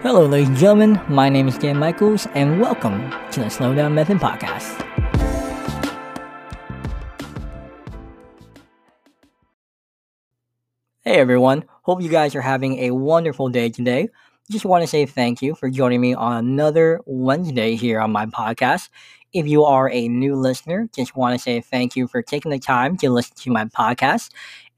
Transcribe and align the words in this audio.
Hello, 0.00 0.24
ladies 0.26 0.46
and 0.46 0.56
gentlemen. 0.56 1.00
My 1.08 1.28
name 1.28 1.48
is 1.48 1.58
Dan 1.58 1.76
Michaels, 1.76 2.28
and 2.34 2.60
welcome 2.60 3.10
to 3.32 3.40
the 3.40 3.46
Slowdown 3.46 3.94
Method 3.94 4.18
Podcast. 4.18 4.78
Hey, 11.00 11.14
everyone. 11.18 11.64
Hope 11.82 12.00
you 12.00 12.08
guys 12.08 12.36
are 12.36 12.40
having 12.40 12.78
a 12.78 12.92
wonderful 12.92 13.48
day 13.48 13.70
today. 13.70 14.08
Just 14.48 14.64
want 14.64 14.84
to 14.84 14.86
say 14.86 15.04
thank 15.04 15.42
you 15.42 15.56
for 15.56 15.68
joining 15.68 16.00
me 16.00 16.14
on 16.14 16.36
another 16.36 17.00
Wednesday 17.04 17.74
here 17.74 18.00
on 18.00 18.12
my 18.12 18.26
podcast. 18.26 18.90
If 19.32 19.48
you 19.48 19.64
are 19.64 19.90
a 19.90 20.06
new 20.06 20.36
listener, 20.36 20.88
just 20.94 21.16
want 21.16 21.34
to 21.34 21.42
say 21.42 21.60
thank 21.60 21.96
you 21.96 22.06
for 22.06 22.22
taking 22.22 22.52
the 22.52 22.60
time 22.60 22.96
to 22.98 23.10
listen 23.10 23.34
to 23.38 23.50
my 23.50 23.64
podcast. 23.64 24.30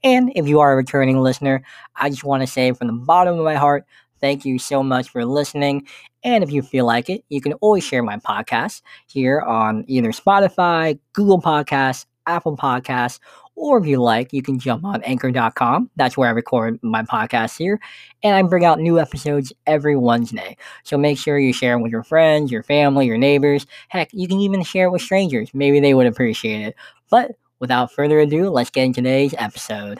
And 0.03 0.31
if 0.35 0.47
you 0.47 0.61
are 0.61 0.73
a 0.73 0.75
returning 0.75 1.19
listener, 1.19 1.61
I 1.95 2.09
just 2.09 2.23
want 2.23 2.41
to 2.41 2.47
say 2.47 2.71
from 2.71 2.87
the 2.87 2.93
bottom 2.93 3.37
of 3.37 3.45
my 3.45 3.53
heart, 3.53 3.85
thank 4.21 4.45
you 4.45 4.59
so 4.59 4.83
much 4.83 5.09
for 5.09 5.25
listening. 5.25 5.87
And 6.23 6.43
if 6.43 6.51
you 6.51 6.61
feel 6.61 6.85
like 6.85 7.09
it, 7.09 7.23
you 7.29 7.41
can 7.41 7.53
always 7.53 7.83
share 7.83 8.03
my 8.03 8.17
podcast 8.17 8.81
here 9.07 9.41
on 9.41 9.83
either 9.87 10.11
Spotify, 10.11 10.99
Google 11.13 11.41
Podcasts, 11.41 12.05
Apple 12.27 12.55
Podcasts, 12.55 13.19
or 13.55 13.77
if 13.77 13.85
you 13.85 14.01
like, 14.01 14.33
you 14.33 14.41
can 14.41 14.59
jump 14.59 14.85
on 14.85 15.03
anchor.com. 15.03 15.89
That's 15.95 16.17
where 16.17 16.29
I 16.29 16.31
record 16.31 16.79
my 16.81 17.03
podcast 17.03 17.57
here. 17.57 17.79
And 18.23 18.35
I 18.35 18.41
bring 18.43 18.65
out 18.65 18.79
new 18.79 18.99
episodes 18.99 19.51
every 19.67 19.95
Wednesday. 19.95 20.57
So 20.83 20.97
make 20.97 21.17
sure 21.17 21.37
you 21.37 21.53
share 21.53 21.77
it 21.77 21.81
with 21.81 21.91
your 21.91 22.03
friends, 22.03 22.51
your 22.51 22.63
family, 22.63 23.05
your 23.05 23.17
neighbors. 23.17 23.67
Heck, 23.89 24.09
you 24.13 24.27
can 24.27 24.39
even 24.39 24.63
share 24.63 24.87
it 24.87 24.91
with 24.91 25.01
strangers. 25.01 25.51
Maybe 25.53 25.79
they 25.79 25.93
would 25.93 26.07
appreciate 26.07 26.67
it. 26.67 26.75
But 27.09 27.31
without 27.59 27.91
further 27.91 28.19
ado, 28.19 28.49
let's 28.49 28.69
get 28.69 28.85
into 28.85 29.01
today's 29.01 29.35
episode. 29.37 29.99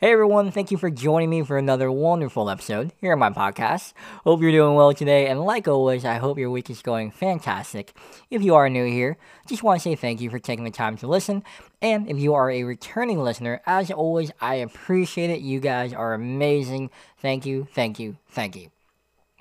Hey 0.00 0.12
everyone, 0.12 0.52
thank 0.52 0.70
you 0.70 0.76
for 0.76 0.90
joining 0.90 1.28
me 1.28 1.42
for 1.42 1.58
another 1.58 1.90
wonderful 1.90 2.48
episode 2.48 2.92
here 3.00 3.14
on 3.14 3.18
my 3.18 3.30
podcast. 3.30 3.94
Hope 4.22 4.40
you're 4.40 4.52
doing 4.52 4.76
well 4.76 4.94
today, 4.94 5.26
and 5.26 5.40
like 5.40 5.66
always, 5.66 6.04
I 6.04 6.18
hope 6.18 6.38
your 6.38 6.52
week 6.52 6.70
is 6.70 6.82
going 6.82 7.10
fantastic. 7.10 7.92
If 8.30 8.40
you 8.40 8.54
are 8.54 8.70
new 8.70 8.86
here, 8.86 9.16
just 9.48 9.64
want 9.64 9.80
to 9.80 9.82
say 9.82 9.96
thank 9.96 10.20
you 10.20 10.30
for 10.30 10.38
taking 10.38 10.64
the 10.64 10.70
time 10.70 10.96
to 10.98 11.08
listen, 11.08 11.42
and 11.82 12.08
if 12.08 12.16
you 12.16 12.32
are 12.34 12.48
a 12.48 12.62
returning 12.62 13.18
listener, 13.18 13.60
as 13.66 13.90
always, 13.90 14.30
I 14.40 14.54
appreciate 14.54 15.30
it. 15.30 15.40
You 15.40 15.58
guys 15.58 15.92
are 15.92 16.14
amazing. 16.14 16.90
Thank 17.20 17.44
you, 17.44 17.66
thank 17.74 17.98
you, 17.98 18.18
thank 18.28 18.54
you. 18.54 18.70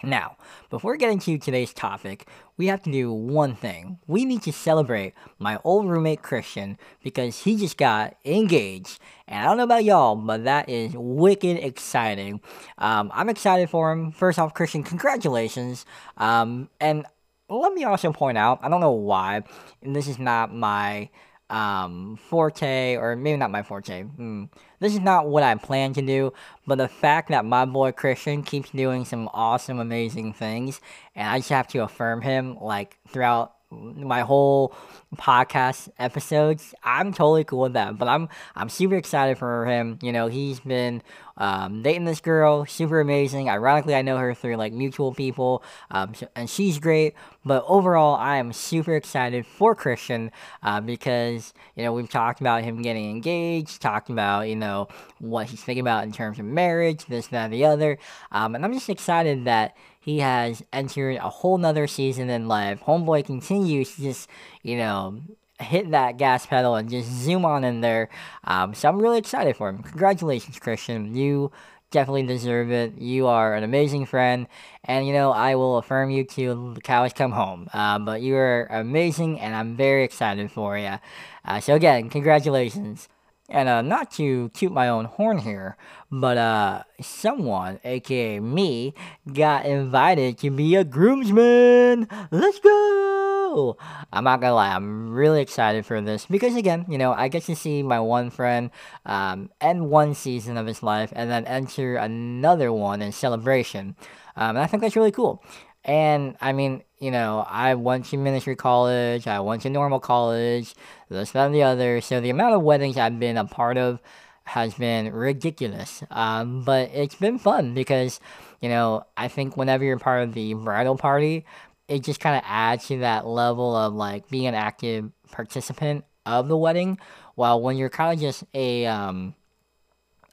Now, 0.01 0.37
before 0.71 0.97
getting 0.97 1.19
to 1.19 1.37
today's 1.37 1.71
topic, 1.71 2.27
we 2.57 2.67
have 2.67 2.81
to 2.83 2.91
do 2.91 3.11
one 3.13 3.55
thing. 3.55 3.99
We 4.07 4.25
need 4.25 4.41
to 4.43 4.51
celebrate 4.51 5.13
my 5.39 5.59
old 5.63 5.87
roommate 5.87 6.21
Christian 6.21 6.77
because 7.03 7.43
he 7.43 7.55
just 7.55 7.77
got 7.77 8.15
engaged. 8.25 8.99
And 9.27 9.39
I 9.39 9.45
don't 9.45 9.57
know 9.57 9.63
about 9.63 9.83
y'all, 9.83 10.15
but 10.15 10.43
that 10.45 10.67
is 10.67 10.93
wicked 10.95 11.57
exciting. 11.57 12.41
Um, 12.77 13.11
I'm 13.13 13.29
excited 13.29 13.69
for 13.69 13.91
him. 13.91 14.11
First 14.11 14.39
off, 14.39 14.53
Christian, 14.53 14.83
congratulations. 14.83 15.85
Um, 16.17 16.69
and 16.79 17.05
let 17.49 17.73
me 17.73 17.83
also 17.83 18.11
point 18.11 18.37
out, 18.37 18.59
I 18.61 18.69
don't 18.69 18.81
know 18.81 18.91
why, 18.91 19.43
and 19.81 19.95
this 19.95 20.07
is 20.07 20.19
not 20.19 20.53
my 20.53 21.09
um, 21.49 22.17
forte, 22.17 22.95
or 22.95 23.15
maybe 23.15 23.37
not 23.37 23.51
my 23.51 23.63
forte. 23.63 24.03
Hmm. 24.03 24.45
This 24.79 24.93
is 24.93 24.99
not 24.99 25.27
what 25.27 25.43
I 25.43 25.55
plan 25.55 25.93
to 25.93 26.01
do, 26.01 26.33
but 26.65 26.77
the 26.77 26.87
fact 26.87 27.29
that 27.29 27.45
my 27.45 27.65
boy 27.65 27.91
Christian 27.91 28.43
keeps 28.43 28.69
doing 28.69 29.05
some 29.05 29.29
awesome, 29.33 29.79
amazing 29.79 30.33
things, 30.33 30.81
and 31.15 31.27
I 31.27 31.39
just 31.39 31.49
have 31.49 31.67
to 31.69 31.83
affirm 31.83 32.21
him 32.21 32.57
like 32.59 32.97
throughout 33.07 33.56
my 33.71 34.21
whole 34.21 34.73
podcast 35.15 35.89
episodes. 35.99 36.73
I'm 36.83 37.11
totally 37.11 37.43
cool 37.43 37.61
with 37.61 37.73
that, 37.73 37.97
but 37.97 38.07
I'm 38.07 38.29
I'm 38.55 38.69
super 38.69 38.95
excited 38.95 39.37
for 39.37 39.65
him. 39.65 39.99
You 40.01 40.11
know, 40.11 40.27
he's 40.27 40.59
been 40.59 41.01
um, 41.37 41.83
dating 41.83 42.05
this 42.05 42.21
girl, 42.21 42.65
super 42.65 42.99
amazing. 42.99 43.49
Ironically, 43.49 43.93
I 43.95 44.01
know 44.01 44.17
her 44.17 44.33
through 44.33 44.55
like 44.55 44.73
mutual 44.73 45.13
people, 45.13 45.63
um, 45.91 46.13
and 46.35 46.49
she's 46.49 46.79
great. 46.79 47.13
But 47.45 47.63
overall, 47.67 48.15
I 48.15 48.37
am 48.37 48.53
super 48.53 48.95
excited 48.95 49.45
for 49.45 49.75
Christian 49.75 50.31
uh, 50.63 50.81
because 50.81 51.53
you 51.75 51.83
know 51.83 51.93
we've 51.93 52.09
talked 52.09 52.39
about 52.39 52.63
him 52.63 52.81
getting 52.81 53.09
engaged, 53.09 53.81
talked 53.81 54.09
about 54.09 54.47
you 54.47 54.55
know 54.55 54.87
what 55.19 55.47
he's 55.47 55.63
thinking 55.63 55.81
about 55.81 56.05
in 56.05 56.11
terms 56.11 56.39
of 56.39 56.45
marriage, 56.45 57.05
this, 57.05 57.27
that, 57.27 57.45
and 57.45 57.53
the 57.53 57.65
other, 57.65 57.97
um, 58.31 58.55
and 58.55 58.63
I'm 58.63 58.73
just 58.73 58.89
excited 58.89 59.45
that 59.45 59.75
he 60.07 60.19
has 60.19 60.63
entered 60.71 61.17
a 61.17 61.27
whole 61.27 61.57
nother 61.57 61.85
season 61.85 62.29
in 62.29 62.47
life. 62.47 62.79
Homeboy 62.79 63.25
continues 63.25 63.93
to 63.93 64.03
just, 64.03 64.29
you 64.63 64.77
know, 64.77 65.19
hit 65.59 65.91
that 65.91 66.15
gas 66.15 66.45
pedal 66.45 66.75
and 66.75 66.89
just 66.89 67.11
zoom 67.11 67.43
on 67.43 67.65
in 67.65 67.81
there. 67.81 68.07
Um, 68.45 68.73
so 68.73 68.87
I'm 68.87 69.01
really 69.01 69.17
excited 69.17 69.57
for 69.57 69.67
him. 69.67 69.83
Congratulations, 69.83 70.59
Christian. 70.59 71.13
You 71.13 71.51
definitely 71.91 72.23
deserve 72.23 72.71
it. 72.71 72.97
You 72.97 73.27
are 73.27 73.53
an 73.53 73.65
amazing 73.65 74.05
friend, 74.05 74.47
and 74.85 75.05
you 75.05 75.11
know 75.11 75.33
I 75.33 75.55
will 75.55 75.75
affirm 75.75 76.09
you 76.09 76.23
till 76.23 76.73
the 76.73 76.79
cows 76.79 77.11
come 77.11 77.33
home. 77.33 77.67
Uh, 77.73 77.99
but 77.99 78.21
you 78.21 78.37
are 78.37 78.65
amazing, 78.69 79.41
and 79.41 79.53
I'm 79.53 79.75
very 79.75 80.05
excited 80.05 80.49
for 80.49 80.77
you. 80.77 80.99
Uh, 81.43 81.59
so 81.59 81.75
again, 81.75 82.09
congratulations. 82.09 83.09
And 83.49 83.69
uh, 83.69 83.81
not 83.81 84.11
to 84.11 84.49
toot 84.49 84.73
my 84.73 84.89
own 84.89 85.05
horn 85.05 85.37
here, 85.37 85.77
but 86.11 86.37
uh, 86.37 86.83
someone, 87.01 87.79
aka 87.85 88.41
me, 88.41 88.93
got 89.31 89.65
invited 89.65 90.37
to 90.39 90.51
be 90.51 90.75
a 90.75 90.83
groomsman. 90.83 92.09
Let's 92.29 92.59
go! 92.59 93.77
I'm 94.11 94.25
not 94.25 94.41
gonna 94.41 94.53
lie, 94.53 94.75
I'm 94.75 95.11
really 95.11 95.41
excited 95.41 95.85
for 95.85 96.01
this 96.01 96.25
because 96.25 96.55
again, 96.57 96.85
you 96.89 96.97
know, 96.97 97.13
I 97.13 97.29
get 97.29 97.43
to 97.43 97.55
see 97.55 97.83
my 97.83 97.99
one 98.01 98.29
friend 98.29 98.69
um, 99.05 99.49
end 99.61 99.89
one 99.89 100.13
season 100.13 100.57
of 100.57 100.67
his 100.67 100.83
life 100.83 101.13
and 101.15 101.31
then 101.31 101.45
enter 101.45 101.95
another 101.95 102.73
one 102.73 103.01
in 103.01 103.13
celebration. 103.13 103.95
Um, 104.35 104.57
and 104.57 104.59
I 104.59 104.67
think 104.67 104.81
that's 104.81 104.95
really 104.95 105.11
cool. 105.11 105.41
And 105.87 106.35
I 106.41 106.51
mean, 106.51 106.83
you 106.99 107.11
know, 107.11 107.45
I 107.49 107.75
went 107.75 108.05
to 108.07 108.17
ministry 108.17 108.57
college, 108.57 109.25
I 109.25 109.39
went 109.39 109.61
to 109.61 109.69
normal 109.69 110.01
college, 110.01 110.75
this, 111.09 111.31
that, 111.31 111.45
and 111.45 111.55
the 111.55 111.63
other. 111.63 112.01
So 112.01 112.19
the 112.19 112.29
amount 112.29 112.55
of 112.55 112.61
weddings 112.61 112.97
I've 112.97 113.19
been 113.19 113.37
a 113.37 113.45
part 113.45 113.77
of 113.77 114.01
has 114.43 114.73
been 114.73 115.13
ridiculous. 115.13 116.03
Um, 116.11 116.63
but 116.63 116.89
it's 116.93 117.15
been 117.15 117.39
fun 117.39 117.73
because, 117.73 118.19
you 118.61 118.67
know, 118.67 119.05
I 119.15 119.29
think 119.29 119.55
whenever 119.55 119.85
you're 119.85 119.97
part 119.97 120.23
of 120.23 120.33
the 120.33 120.53
bridal 120.55 120.97
party, 120.97 121.45
it 121.87 122.03
just 122.03 122.19
kind 122.19 122.35
of 122.35 122.43
adds 122.45 122.87
to 122.87 122.99
that 122.99 123.25
level 123.25 123.73
of 123.75 123.93
like 123.93 124.27
being 124.29 124.47
an 124.47 124.55
active 124.55 125.09
participant 125.31 126.03
of 126.25 126.49
the 126.49 126.57
wedding. 126.57 126.99
While 127.35 127.61
when 127.61 127.77
you're 127.77 127.89
kind 127.89 128.13
of 128.13 128.19
just 128.19 128.43
a, 128.53 128.85
um, 128.87 129.35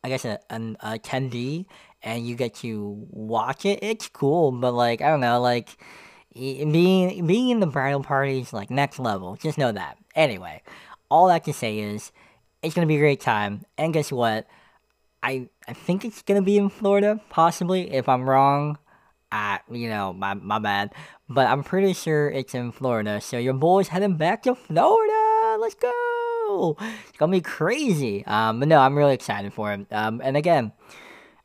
I 0.02 0.08
guess, 0.08 0.24
a, 0.24 0.40
an 0.50 0.76
attendee 0.82 1.66
and 2.04 2.26
you 2.26 2.36
get 2.36 2.54
to 2.56 3.06
watch 3.10 3.64
it, 3.64 3.80
it's 3.82 4.08
cool. 4.08 4.52
But 4.52 4.72
like, 4.72 5.00
I 5.00 5.08
don't 5.08 5.20
know, 5.20 5.40
like 5.40 5.76
being 6.34 7.26
being 7.26 7.48
in 7.48 7.60
the 7.60 7.66
bridal 7.66 8.02
party 8.02 8.40
is 8.40 8.52
like 8.52 8.70
next 8.70 8.98
level. 8.98 9.36
Just 9.36 9.58
know 9.58 9.72
that. 9.72 9.96
Anyway, 10.14 10.62
all 11.10 11.28
that 11.28 11.44
to 11.44 11.52
say 11.52 11.78
is 11.78 12.12
it's 12.62 12.74
gonna 12.74 12.86
be 12.86 12.96
a 12.96 13.00
great 13.00 13.20
time. 13.20 13.64
And 13.78 13.92
guess 13.92 14.12
what? 14.12 14.46
I 15.22 15.48
I 15.66 15.72
think 15.72 16.04
it's 16.04 16.22
gonna 16.22 16.42
be 16.42 16.58
in 16.58 16.68
Florida, 16.68 17.20
possibly. 17.30 17.92
If 17.92 18.08
I'm 18.08 18.28
wrong, 18.28 18.78
I 19.32 19.60
you 19.70 19.88
know 19.88 20.12
my 20.12 20.34
my 20.34 20.58
bad. 20.58 20.92
But 21.28 21.46
I'm 21.46 21.64
pretty 21.64 21.94
sure 21.94 22.28
it's 22.28 22.54
in 22.54 22.70
Florida. 22.70 23.20
So 23.20 23.38
your 23.38 23.54
boy's 23.54 23.88
heading 23.88 24.18
back 24.18 24.42
to 24.42 24.54
Florida. 24.54 25.56
Let's 25.58 25.74
go. 25.74 26.76
It's 27.08 27.18
gonna 27.18 27.32
be 27.32 27.40
crazy. 27.40 28.26
Um, 28.26 28.60
but 28.60 28.68
no, 28.68 28.78
I'm 28.78 28.96
really 28.96 29.14
excited 29.14 29.54
for 29.54 29.72
it. 29.72 29.86
Um, 29.90 30.20
and 30.22 30.36
again. 30.36 30.72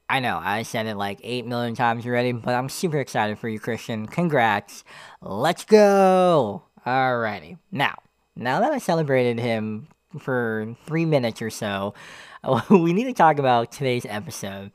I 0.10 0.20
know, 0.20 0.40
I 0.42 0.64
said 0.64 0.88
it 0.88 0.96
like 0.96 1.20
8 1.24 1.46
million 1.46 1.76
times 1.76 2.04
already, 2.04 2.32
but 2.32 2.56
I'm 2.56 2.68
super 2.68 2.98
excited 3.00 3.38
for 3.38 3.48
you, 3.48 3.60
Christian. 3.60 4.08
Congrats. 4.08 4.84
Let's 5.22 5.64
go. 5.64 6.64
Alrighty. 6.84 7.60
Now, 7.72 7.96
now 8.36 8.60
that 8.60 8.72
I 8.72 8.80
celebrated 8.80 9.40
him 9.40 9.88
for 10.18 10.76
three 10.88 11.06
minutes 11.06 11.44
or 11.44 11.52
so, 11.52 11.94
we 12.72 12.92
need 12.92 13.04
to 13.04 13.14
talk 13.14 13.38
about 13.38 13.72
today's 13.72 14.06
episode. 14.10 14.72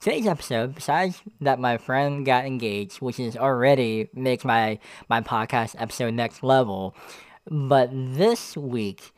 Today's 0.00 0.26
episode, 0.26 0.74
besides 0.74 1.22
that 1.40 1.60
my 1.60 1.78
friend 1.78 2.26
got 2.26 2.44
engaged, 2.44 3.00
which 3.00 3.20
is 3.20 3.36
already 3.36 4.08
makes 4.14 4.44
my 4.44 4.80
my 5.08 5.20
podcast 5.20 5.76
episode 5.78 6.14
next 6.14 6.42
level, 6.42 6.96
but 7.48 7.88
this 7.92 8.56
week 8.56 9.12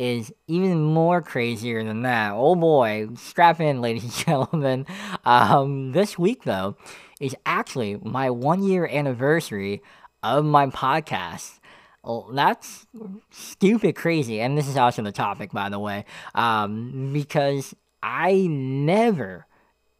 is 0.00 0.32
even 0.46 0.82
more 0.82 1.20
crazier 1.20 1.84
than 1.84 2.02
that. 2.02 2.32
Oh 2.32 2.56
boy, 2.56 3.08
strap 3.16 3.60
in, 3.60 3.82
ladies 3.82 4.04
and 4.04 4.12
gentlemen. 4.26 4.86
Um, 5.26 5.92
this 5.92 6.18
week, 6.18 6.44
though, 6.44 6.76
is 7.20 7.36
actually 7.44 7.98
my 8.02 8.30
one 8.30 8.62
year 8.62 8.86
anniversary 8.86 9.82
of 10.22 10.46
my 10.46 10.68
podcast. 10.68 11.60
Oh, 12.02 12.32
that's 12.32 12.86
stupid 13.30 13.94
crazy. 13.94 14.40
And 14.40 14.56
this 14.56 14.68
is 14.68 14.78
also 14.78 15.02
the 15.02 15.12
topic, 15.12 15.52
by 15.52 15.68
the 15.68 15.78
way, 15.78 16.06
um, 16.34 17.12
because 17.12 17.74
I 18.02 18.46
never 18.48 19.46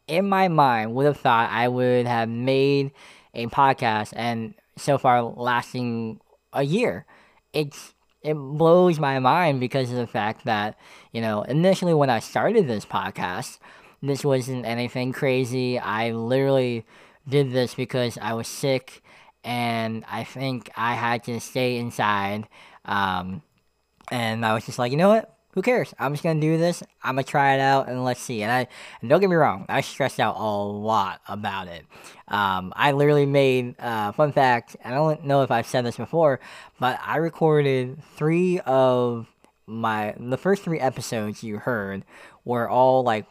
in 0.07 0.27
my 0.27 0.47
mind 0.47 0.95
would 0.95 1.05
have 1.05 1.17
thought 1.17 1.51
I 1.51 1.67
would 1.67 2.07
have 2.07 2.27
made 2.27 2.91
a 3.35 3.45
podcast 3.45 4.13
and 4.15 4.55
so 4.77 4.97
far 4.97 5.21
lasting 5.21 6.19
a 6.53 6.63
year. 6.63 7.05
It's 7.53 7.93
it 8.21 8.33
blows 8.35 8.99
my 8.99 9.19
mind 9.19 9.59
because 9.59 9.89
of 9.89 9.97
the 9.97 10.07
fact 10.07 10.45
that, 10.45 10.77
you 11.11 11.21
know, 11.21 11.41
initially 11.43 11.93
when 11.93 12.09
I 12.09 12.19
started 12.19 12.67
this 12.67 12.85
podcast, 12.85 13.57
this 14.01 14.23
wasn't 14.23 14.65
anything 14.65 15.11
crazy. 15.11 15.79
I 15.79 16.11
literally 16.11 16.85
did 17.27 17.51
this 17.51 17.73
because 17.73 18.17
I 18.21 18.33
was 18.33 18.47
sick 18.47 19.03
and 19.43 20.03
I 20.09 20.23
think 20.23 20.69
I 20.75 20.93
had 20.93 21.23
to 21.25 21.39
stay 21.39 21.77
inside. 21.77 22.47
Um, 22.85 23.41
and 24.11 24.45
I 24.45 24.53
was 24.53 24.65
just 24.65 24.79
like, 24.79 24.91
you 24.91 24.97
know 24.97 25.09
what? 25.09 25.35
Who 25.53 25.61
cares? 25.61 25.93
I'm 25.99 26.13
just 26.13 26.23
gonna 26.23 26.39
do 26.39 26.57
this. 26.57 26.81
I'm 27.03 27.15
gonna 27.15 27.23
try 27.23 27.55
it 27.55 27.59
out 27.59 27.89
and 27.89 28.03
let's 28.03 28.21
see. 28.21 28.41
And 28.41 28.51
I 28.51 28.67
and 29.01 29.09
don't 29.09 29.19
get 29.19 29.29
me 29.29 29.35
wrong, 29.35 29.65
I 29.67 29.81
stressed 29.81 30.19
out 30.19 30.37
a 30.37 30.41
lot 30.41 31.21
about 31.27 31.67
it. 31.67 31.85
Um, 32.27 32.73
I 32.75 32.93
literally 32.93 33.25
made 33.25 33.75
uh, 33.79 34.13
fun 34.13 34.31
fact. 34.31 34.77
I 34.83 34.91
don't 34.91 35.25
know 35.25 35.41
if 35.43 35.51
I've 35.51 35.67
said 35.67 35.85
this 35.85 35.97
before, 35.97 36.39
but 36.79 36.99
I 37.05 37.17
recorded 37.17 38.01
three 38.15 38.59
of 38.61 39.27
my 39.67 40.15
the 40.17 40.37
first 40.37 40.63
three 40.63 40.79
episodes 40.79 41.43
you 41.43 41.57
heard 41.57 42.05
were 42.45 42.69
all 42.69 43.03
like 43.03 43.25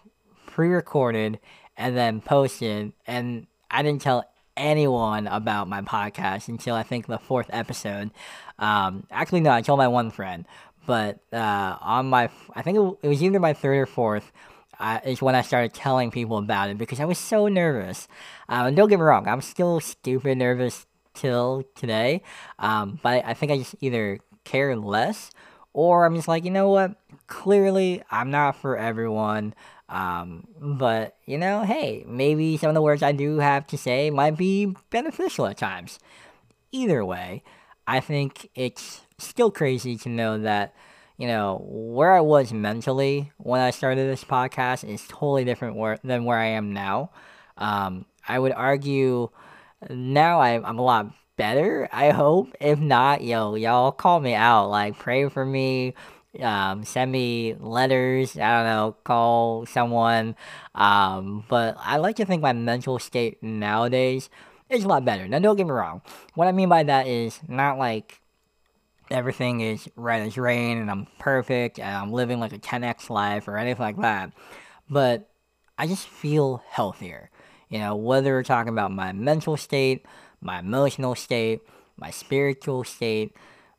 pre-recorded 0.46 1.38
and 1.76 1.96
then 1.96 2.20
posted, 2.20 2.92
and 3.06 3.46
I 3.70 3.82
didn't 3.82 4.02
tell 4.02 4.26
anyone 4.56 5.26
about 5.26 5.68
my 5.68 5.80
podcast 5.80 6.48
until 6.48 6.74
I 6.74 6.82
think 6.82 7.06
the 7.06 7.18
fourth 7.18 7.46
episode. 7.50 8.10
Um, 8.58 9.06
actually, 9.10 9.40
no, 9.40 9.50
I 9.50 9.62
told 9.62 9.78
my 9.78 9.88
one 9.88 10.10
friend, 10.10 10.44
but 10.86 11.20
uh, 11.32 11.76
on 11.80 12.08
my, 12.08 12.30
I 12.54 12.62
think 12.62 12.78
it, 13.02 13.08
was 13.08 13.22
either 13.22 13.40
my 13.40 13.52
third 13.52 13.76
or 13.76 13.86
fourth. 13.86 14.32
Uh, 14.78 14.98
is 15.04 15.20
when 15.20 15.34
I 15.34 15.42
started 15.42 15.74
telling 15.74 16.10
people 16.10 16.38
about 16.38 16.70
it 16.70 16.78
because 16.78 17.00
I 17.00 17.04
was 17.04 17.18
so 17.18 17.48
nervous. 17.48 18.08
Um, 18.48 18.68
and 18.68 18.76
don't 18.76 18.88
get 18.88 18.98
me 18.98 19.04
wrong, 19.04 19.28
I'm 19.28 19.42
still 19.42 19.78
stupid 19.78 20.38
nervous 20.38 20.86
till 21.12 21.64
today. 21.74 22.22
Um, 22.58 22.98
but 23.02 23.22
I 23.26 23.34
think 23.34 23.52
I 23.52 23.58
just 23.58 23.74
either 23.82 24.20
care 24.44 24.74
less 24.76 25.32
or 25.72 26.04
I'm 26.04 26.16
just 26.16 26.28
like, 26.28 26.44
you 26.44 26.50
know 26.50 26.70
what? 26.70 26.96
Clearly, 27.26 28.02
I'm 28.10 28.30
not 28.30 28.56
for 28.56 28.76
everyone. 28.76 29.54
Um, 29.88 30.46
but, 30.60 31.16
you 31.26 31.36
know, 31.36 31.64
hey, 31.64 32.04
maybe 32.06 32.56
some 32.56 32.68
of 32.68 32.74
the 32.74 32.82
words 32.82 33.02
I 33.02 33.12
do 33.12 33.38
have 33.38 33.66
to 33.68 33.78
say 33.78 34.10
might 34.10 34.36
be 34.36 34.74
beneficial 34.90 35.46
at 35.46 35.56
times. 35.56 35.98
Either 36.72 37.04
way, 37.04 37.42
I 37.86 38.00
think 38.00 38.48
it's 38.54 39.02
still 39.20 39.50
crazy 39.50 39.96
to 39.96 40.08
know 40.08 40.38
that, 40.38 40.74
you 41.16 41.26
know, 41.26 41.64
where 41.68 42.12
I 42.12 42.20
was 42.20 42.52
mentally 42.52 43.32
when 43.36 43.60
I 43.60 43.70
started 43.70 44.10
this 44.10 44.24
podcast 44.24 44.88
is 44.88 45.06
totally 45.08 45.44
different 45.44 45.76
where, 45.76 45.98
than 46.02 46.24
where 46.24 46.38
I 46.38 46.46
am 46.46 46.72
now. 46.72 47.10
Um, 47.56 48.06
I 48.26 48.38
would 48.38 48.52
argue 48.52 49.30
now 49.88 50.40
I, 50.40 50.62
I'm 50.62 50.78
a 50.78 50.82
lot 50.82 51.12
better, 51.36 51.88
I 51.92 52.10
hope. 52.10 52.54
If 52.60 52.78
not, 52.78 53.22
yo, 53.22 53.54
y'all 53.54 53.92
call 53.92 54.20
me 54.20 54.34
out. 54.34 54.68
Like, 54.68 54.98
pray 54.98 55.28
for 55.28 55.44
me. 55.44 55.94
Um, 56.38 56.84
send 56.84 57.10
me 57.10 57.54
letters. 57.58 58.36
I 58.36 58.56
don't 58.56 58.66
know, 58.66 58.96
call 59.04 59.66
someone. 59.66 60.36
Um, 60.74 61.44
but 61.48 61.76
I 61.78 61.96
like 61.96 62.16
to 62.16 62.24
think 62.24 62.42
my 62.42 62.52
mental 62.52 62.98
state 62.98 63.42
nowadays 63.42 64.30
is 64.68 64.84
a 64.84 64.88
lot 64.88 65.04
better. 65.04 65.26
Now, 65.26 65.38
don't 65.38 65.56
get 65.56 65.66
me 65.66 65.72
wrong. 65.72 66.02
What 66.34 66.46
I 66.46 66.52
mean 66.52 66.68
by 66.68 66.82
that 66.84 67.06
is 67.06 67.40
not 67.48 67.78
like 67.78 68.19
everything 69.10 69.60
is 69.60 69.88
right 69.96 70.22
as 70.22 70.36
rain 70.36 70.78
and 70.78 70.90
I'm 70.90 71.06
perfect 71.18 71.78
and 71.78 71.88
I'm 71.88 72.12
living 72.12 72.40
like 72.40 72.52
a 72.52 72.58
10x 72.58 73.10
life 73.10 73.48
or 73.48 73.56
anything 73.56 73.82
like 73.82 74.00
that. 74.00 74.32
But 74.88 75.28
I 75.78 75.86
just 75.86 76.08
feel 76.08 76.62
healthier. 76.68 77.30
You 77.68 77.78
know, 77.78 77.96
whether 77.96 78.32
we're 78.32 78.42
talking 78.42 78.72
about 78.72 78.92
my 78.92 79.12
mental 79.12 79.56
state, 79.56 80.04
my 80.40 80.58
emotional 80.58 81.14
state, 81.14 81.60
my 81.96 82.10
spiritual 82.10 82.84
state, 82.84 83.36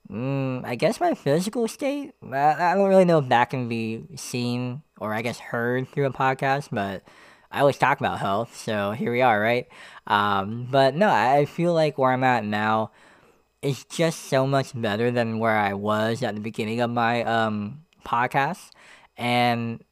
mm, 0.09 0.65
I 0.65 0.75
guess 0.75 0.99
my 0.99 1.13
physical 1.13 1.67
state. 1.67 2.13
I, 2.23 2.73
don't 2.75 2.89
really 2.89 3.05
know 3.05 3.19
if 3.19 3.29
that 3.29 3.49
can 3.49 3.67
be 3.67 4.03
seen 4.15 4.81
or 4.99 5.13
I 5.13 5.21
guess 5.21 5.39
heard 5.39 5.89
through 5.89 6.05
a 6.05 6.11
podcast, 6.11 6.69
but 6.71 7.03
I 7.51 7.59
always 7.59 7.77
talk 7.77 7.99
about 7.99 8.19
health, 8.19 8.55
so 8.55 8.91
here 8.91 9.11
we 9.11 9.21
are, 9.21 9.39
right? 9.39 9.67
Um, 10.07 10.67
but 10.71 10.95
no, 10.95 11.09
I 11.09 11.45
feel 11.45 11.73
like 11.73 11.97
where 11.97 12.11
I'm 12.11 12.23
at 12.23 12.45
now 12.45 12.91
is 13.61 13.85
just 13.85 14.25
so 14.25 14.47
much 14.47 14.71
better 14.79 15.11
than 15.11 15.39
where 15.39 15.57
I 15.57 15.73
was 15.73 16.23
at 16.23 16.35
the 16.35 16.41
beginning 16.41 16.81
of 16.81 16.89
my 16.89 17.23
um, 17.23 17.83
podcast, 18.05 18.71
and 19.17 19.83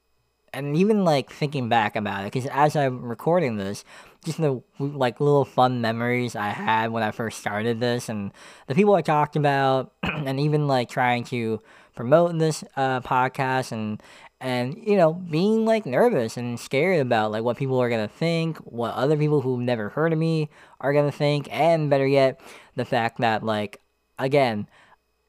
and 0.53 0.75
even 0.75 1.05
like 1.05 1.31
thinking 1.31 1.69
back 1.69 1.95
about 1.95 2.21
it, 2.21 2.33
because 2.33 2.47
as 2.47 2.75
I'm 2.75 3.03
recording 3.03 3.57
this, 3.57 3.83
just 4.25 4.39
the 4.39 4.61
like 4.79 5.19
little 5.19 5.45
fun 5.45 5.81
memories 5.81 6.35
I 6.35 6.49
had 6.49 6.91
when 6.91 7.03
I 7.03 7.11
first 7.11 7.39
started 7.39 7.79
this, 7.79 8.09
and 8.09 8.31
the 8.67 8.75
people 8.75 8.95
I 8.95 9.01
talked 9.01 9.35
about, 9.35 9.93
and 10.03 10.39
even 10.39 10.67
like 10.67 10.89
trying 10.89 11.23
to 11.25 11.61
promote 11.95 12.37
this 12.39 12.63
uh, 12.75 13.01
podcast, 13.01 13.71
and 13.71 14.01
and 14.41 14.81
you 14.85 14.95
know 14.95 15.13
being 15.13 15.65
like 15.65 15.85
nervous 15.85 16.37
and 16.37 16.59
scared 16.59 17.01
about 17.01 17.31
like 17.31 17.43
what 17.43 17.57
people 17.57 17.79
are 17.79 17.89
gonna 17.89 18.07
think, 18.07 18.57
what 18.59 18.93
other 18.93 19.17
people 19.17 19.41
who've 19.41 19.59
never 19.59 19.89
heard 19.89 20.13
of 20.13 20.19
me 20.19 20.49
are 20.79 20.93
gonna 20.93 21.11
think, 21.11 21.47
and 21.51 21.89
better 21.89 22.07
yet, 22.07 22.39
the 22.75 22.85
fact 22.85 23.19
that 23.19 23.43
like 23.43 23.79
again. 24.17 24.67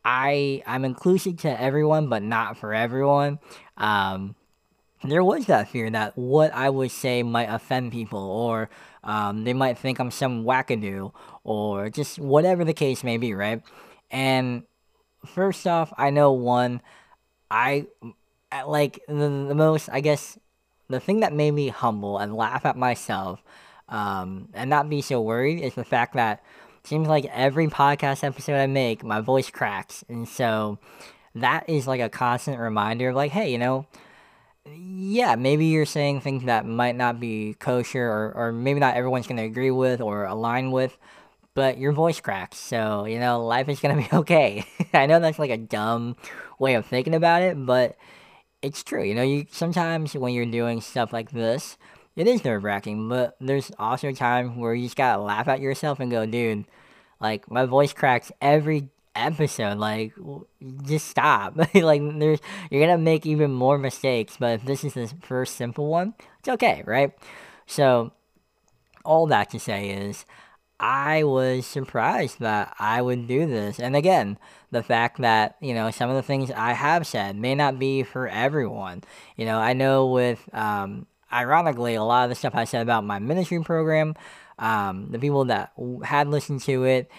I 0.02 0.62
I'm 0.66 0.86
inclusive 0.86 1.36
to 1.42 1.60
everyone, 1.60 2.08
but 2.08 2.22
not 2.22 2.56
for 2.56 2.72
everyone. 2.72 3.38
Um, 3.76 4.34
there 5.04 5.24
was 5.24 5.46
that 5.46 5.68
fear 5.68 5.90
that 5.90 6.16
what 6.16 6.52
I 6.54 6.68
would 6.68 6.90
say 6.90 7.22
might 7.22 7.48
offend 7.48 7.92
people, 7.92 8.20
or 8.20 8.68
um, 9.02 9.44
they 9.44 9.54
might 9.54 9.78
think 9.78 9.98
I'm 9.98 10.10
some 10.10 10.44
wackadoo, 10.44 11.12
or 11.44 11.88
just 11.88 12.18
whatever 12.18 12.64
the 12.64 12.74
case 12.74 13.02
may 13.02 13.16
be, 13.16 13.34
right? 13.34 13.62
And 14.10 14.64
first 15.24 15.66
off, 15.66 15.92
I 15.96 16.10
know 16.10 16.32
one, 16.32 16.82
I 17.50 17.86
like 18.66 19.00
the, 19.06 19.14
the 19.14 19.54
most, 19.54 19.88
I 19.92 20.00
guess, 20.00 20.38
the 20.88 21.00
thing 21.00 21.20
that 21.20 21.32
made 21.32 21.52
me 21.52 21.68
humble 21.68 22.18
and 22.18 22.34
laugh 22.34 22.66
at 22.66 22.76
myself 22.76 23.42
um, 23.88 24.48
and 24.54 24.68
not 24.70 24.88
be 24.88 25.00
so 25.00 25.20
worried 25.20 25.60
is 25.60 25.74
the 25.74 25.84
fact 25.84 26.14
that 26.14 26.42
seems 26.84 27.08
like 27.08 27.26
every 27.26 27.68
podcast 27.68 28.24
episode 28.24 28.56
I 28.56 28.66
make, 28.66 29.04
my 29.04 29.20
voice 29.20 29.50
cracks. 29.50 30.04
And 30.08 30.28
so 30.28 30.78
that 31.34 31.68
is 31.68 31.86
like 31.86 32.00
a 32.00 32.08
constant 32.08 32.58
reminder 32.58 33.10
of 33.10 33.16
like, 33.16 33.32
hey, 33.32 33.50
you 33.52 33.58
know, 33.58 33.86
yeah, 34.66 35.36
maybe 35.36 35.66
you're 35.66 35.86
saying 35.86 36.20
things 36.20 36.44
that 36.44 36.66
might 36.66 36.96
not 36.96 37.20
be 37.20 37.54
kosher 37.58 38.04
or, 38.04 38.32
or 38.34 38.52
maybe 38.52 38.80
not 38.80 38.96
everyone's 38.96 39.26
going 39.26 39.38
to 39.38 39.44
agree 39.44 39.70
with 39.70 40.00
or 40.00 40.24
align 40.24 40.70
with, 40.70 40.96
but 41.54 41.78
your 41.78 41.92
voice 41.92 42.20
cracks. 42.20 42.58
So, 42.58 43.04
you 43.04 43.18
know, 43.18 43.44
life 43.44 43.68
is 43.68 43.80
going 43.80 43.96
to 43.96 44.08
be 44.08 44.16
okay. 44.18 44.64
I 44.92 45.06
know 45.06 45.20
that's 45.20 45.38
like 45.38 45.50
a 45.50 45.56
dumb 45.56 46.16
way 46.58 46.74
of 46.74 46.86
thinking 46.86 47.14
about 47.14 47.42
it, 47.42 47.54
but 47.64 47.96
it's 48.62 48.82
true. 48.82 49.02
You 49.02 49.14
know, 49.14 49.22
you 49.22 49.46
sometimes 49.50 50.14
when 50.14 50.34
you're 50.34 50.46
doing 50.46 50.80
stuff 50.80 51.12
like 51.12 51.30
this, 51.30 51.78
it 52.16 52.26
is 52.26 52.44
nerve 52.44 52.64
wracking, 52.64 53.08
but 53.08 53.36
there's 53.40 53.70
also 53.78 54.08
a 54.08 54.12
time 54.12 54.58
where 54.58 54.74
you 54.74 54.84
just 54.84 54.96
got 54.96 55.16
to 55.16 55.22
laugh 55.22 55.48
at 55.48 55.60
yourself 55.60 56.00
and 56.00 56.10
go, 56.10 56.26
dude, 56.26 56.64
like 57.20 57.50
my 57.50 57.64
voice 57.64 57.92
cracks 57.92 58.32
every 58.40 58.88
episode. 59.14 59.78
Like, 59.78 60.12
just 60.84 61.08
stop. 61.08 61.56
like, 61.74 62.02
there's 62.18 62.40
you're 62.70 62.86
gonna 62.86 62.98
make 62.98 63.26
even 63.26 63.52
more 63.52 63.78
mistakes. 63.78 64.36
But 64.38 64.60
if 64.60 64.64
this 64.64 64.84
is 64.84 64.94
the 64.94 65.10
first 65.22 65.56
simple 65.56 65.86
one, 65.86 66.14
it's 66.40 66.48
okay, 66.48 66.82
right? 66.86 67.12
So, 67.66 68.12
all 69.04 69.26
that 69.28 69.50
to 69.50 69.60
say 69.60 69.90
is, 69.90 70.24
I 70.80 71.24
was 71.24 71.66
surprised 71.66 72.40
that 72.40 72.74
I 72.78 73.02
would 73.02 73.28
do 73.28 73.46
this. 73.46 73.78
And 73.78 73.94
again, 73.94 74.38
the 74.70 74.82
fact 74.82 75.20
that, 75.20 75.56
you 75.60 75.74
know, 75.74 75.90
some 75.90 76.08
of 76.08 76.16
the 76.16 76.22
things 76.22 76.50
I 76.50 76.72
have 76.72 77.06
said 77.06 77.36
may 77.36 77.54
not 77.54 77.78
be 77.78 78.02
for 78.02 78.26
everyone. 78.26 79.04
You 79.36 79.44
know, 79.44 79.58
I 79.58 79.74
know 79.74 80.06
with, 80.06 80.48
um, 80.54 81.06
ironically, 81.30 81.96
a 81.96 82.02
lot 82.02 82.24
of 82.24 82.30
the 82.30 82.34
stuff 82.34 82.54
I 82.54 82.64
said 82.64 82.80
about 82.80 83.04
my 83.04 83.18
ministry 83.18 83.62
program, 83.62 84.14
um, 84.58 85.08
the 85.10 85.18
people 85.18 85.44
that 85.44 85.72
had 86.02 86.28
listened 86.28 86.62
to 86.62 86.84
it, 86.84 87.10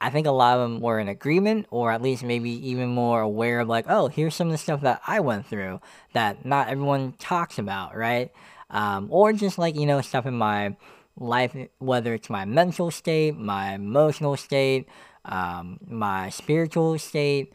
I 0.00 0.10
think 0.10 0.28
a 0.28 0.30
lot 0.30 0.58
of 0.58 0.70
them 0.70 0.80
were 0.80 1.00
in 1.00 1.08
agreement, 1.08 1.66
or 1.70 1.90
at 1.90 2.00
least 2.00 2.22
maybe 2.22 2.50
even 2.68 2.88
more 2.88 3.20
aware 3.20 3.58
of 3.58 3.68
like, 3.68 3.86
oh, 3.88 4.06
here's 4.06 4.36
some 4.36 4.46
of 4.46 4.52
the 4.52 4.58
stuff 4.58 4.82
that 4.82 5.00
I 5.04 5.18
went 5.18 5.46
through 5.46 5.80
that 6.12 6.44
not 6.44 6.68
everyone 6.68 7.14
talks 7.18 7.58
about, 7.58 7.96
right? 7.96 8.30
Um, 8.70 9.08
or 9.10 9.32
just 9.32 9.58
like 9.58 9.74
you 9.74 9.86
know 9.86 10.00
stuff 10.02 10.24
in 10.24 10.34
my 10.34 10.76
life, 11.18 11.54
whether 11.78 12.14
it's 12.14 12.30
my 12.30 12.44
mental 12.44 12.90
state, 12.90 13.36
my 13.36 13.74
emotional 13.74 14.36
state, 14.36 14.88
um, 15.24 15.78
my 15.86 16.30
spiritual 16.30 16.98
state, 16.98 17.52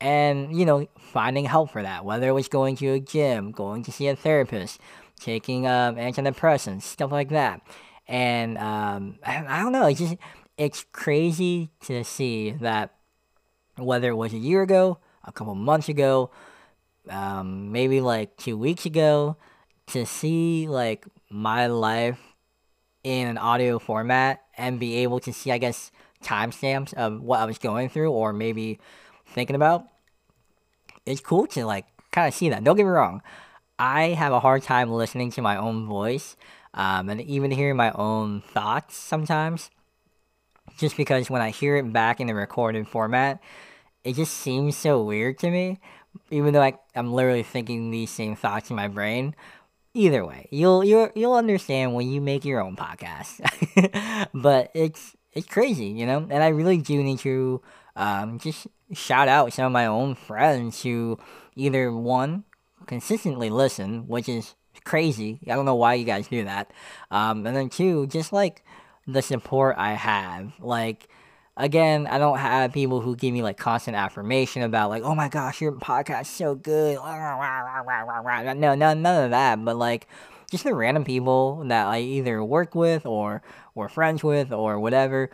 and 0.00 0.56
you 0.56 0.64
know 0.64 0.86
finding 0.98 1.44
help 1.44 1.70
for 1.70 1.82
that, 1.82 2.04
whether 2.04 2.28
it 2.28 2.32
was 2.32 2.48
going 2.48 2.76
to 2.76 2.88
a 2.88 3.00
gym, 3.00 3.50
going 3.52 3.82
to 3.84 3.92
see 3.92 4.08
a 4.08 4.16
therapist, 4.16 4.80
taking 5.18 5.66
um, 5.66 5.96
antidepressants, 5.96 6.82
stuff 6.82 7.12
like 7.12 7.30
that. 7.30 7.60
And 8.06 8.56
um, 8.58 9.18
I 9.24 9.62
don't 9.62 9.72
know, 9.72 9.86
it's 9.86 9.98
just 10.00 10.16
it's 10.56 10.84
crazy 10.92 11.70
to 11.82 12.04
see 12.04 12.52
that 12.60 12.94
whether 13.76 14.10
it 14.10 14.16
was 14.16 14.32
a 14.32 14.38
year 14.38 14.62
ago, 14.62 14.98
a 15.24 15.32
couple 15.32 15.54
months 15.54 15.88
ago, 15.88 16.30
um, 17.08 17.70
maybe 17.70 18.00
like 18.00 18.36
two 18.36 18.56
weeks 18.56 18.86
ago, 18.86 19.36
to 19.88 20.04
see 20.04 20.68
like 20.68 21.06
my 21.30 21.66
life 21.66 22.18
in 23.04 23.28
an 23.28 23.38
audio 23.38 23.78
format 23.78 24.42
and 24.56 24.80
be 24.80 24.96
able 24.98 25.20
to 25.20 25.32
see, 25.32 25.52
I 25.52 25.58
guess, 25.58 25.90
timestamps 26.22 26.92
of 26.94 27.22
what 27.22 27.40
I 27.40 27.44
was 27.44 27.58
going 27.58 27.88
through 27.88 28.10
or 28.10 28.32
maybe 28.32 28.78
thinking 29.26 29.56
about. 29.56 29.84
It's 31.06 31.20
cool 31.20 31.46
to 31.48 31.64
like 31.64 31.86
kind 32.10 32.28
of 32.28 32.34
see 32.34 32.48
that. 32.50 32.64
Don't 32.64 32.76
get 32.76 32.84
me 32.84 32.90
wrong. 32.90 33.22
I 33.78 34.08
have 34.08 34.32
a 34.32 34.40
hard 34.40 34.62
time 34.62 34.90
listening 34.90 35.30
to 35.32 35.42
my 35.42 35.56
own 35.56 35.86
voice. 35.86 36.36
um, 36.74 37.08
and 37.08 37.20
even 37.20 37.50
hearing 37.50 37.76
my 37.76 37.92
own 37.92 38.40
thoughts 38.40 38.96
sometimes. 38.96 39.70
Just 40.76 40.96
because 40.96 41.28
when 41.28 41.42
I 41.42 41.50
hear 41.50 41.76
it 41.76 41.92
back 41.92 42.20
in 42.20 42.26
the 42.26 42.34
recorded 42.34 42.86
format, 42.86 43.40
it 44.04 44.14
just 44.14 44.32
seems 44.34 44.76
so 44.76 45.02
weird 45.02 45.38
to 45.40 45.50
me, 45.50 45.80
even 46.30 46.52
though 46.52 46.62
I, 46.62 46.74
I'm 46.94 47.12
literally 47.12 47.42
thinking 47.42 47.90
these 47.90 48.10
same 48.10 48.36
thoughts 48.36 48.70
in 48.70 48.76
my 48.76 48.86
brain. 48.86 49.34
Either 49.98 50.24
way, 50.24 50.46
you'll 50.52 50.84
you'll 50.84 51.10
you'll 51.16 51.34
understand 51.34 51.92
when 51.92 52.08
you 52.08 52.20
make 52.20 52.44
your 52.44 52.62
own 52.62 52.76
podcast. 52.76 53.40
but 54.32 54.70
it's 54.72 55.16
it's 55.32 55.48
crazy, 55.48 55.86
you 55.86 56.06
know. 56.06 56.24
And 56.30 56.40
I 56.40 56.48
really 56.48 56.78
do 56.78 57.02
need 57.02 57.18
to 57.18 57.60
um, 57.96 58.38
just 58.38 58.68
shout 58.92 59.26
out 59.26 59.52
some 59.52 59.64
of 59.64 59.72
my 59.72 59.86
own 59.86 60.14
friends 60.14 60.84
who 60.84 61.18
either 61.56 61.92
one 61.92 62.44
consistently 62.86 63.50
listen, 63.50 64.06
which 64.06 64.28
is 64.28 64.54
crazy. 64.84 65.40
I 65.50 65.56
don't 65.56 65.64
know 65.64 65.74
why 65.74 65.94
you 65.94 66.04
guys 66.04 66.28
do 66.28 66.44
that. 66.44 66.72
Um, 67.10 67.44
and 67.44 67.56
then 67.56 67.68
two, 67.68 68.06
just 68.06 68.32
like 68.32 68.64
the 69.08 69.20
support 69.20 69.74
I 69.78 69.94
have, 69.94 70.52
like 70.60 71.08
again, 71.58 72.06
I 72.06 72.18
don't 72.18 72.38
have 72.38 72.72
people 72.72 73.00
who 73.00 73.16
give 73.16 73.34
me 73.34 73.42
like 73.42 73.58
constant 73.58 73.96
affirmation 73.96 74.62
about 74.62 74.88
like, 74.90 75.02
oh 75.02 75.14
my 75.14 75.28
gosh, 75.28 75.60
your 75.60 75.72
podcast 75.72 76.22
is 76.22 76.28
so 76.28 76.54
good. 76.54 76.96
No, 76.96 78.74
no, 78.74 78.94
none 78.94 79.24
of 79.24 79.30
that. 79.32 79.62
But 79.64 79.76
like, 79.76 80.06
just 80.50 80.64
the 80.64 80.74
random 80.74 81.04
people 81.04 81.64
that 81.66 81.86
I 81.88 82.00
either 82.00 82.42
work 82.42 82.74
with 82.74 83.04
or 83.04 83.42
or 83.74 83.88
friends 83.88 84.24
with 84.24 84.52
or 84.52 84.78
whatever. 84.78 85.30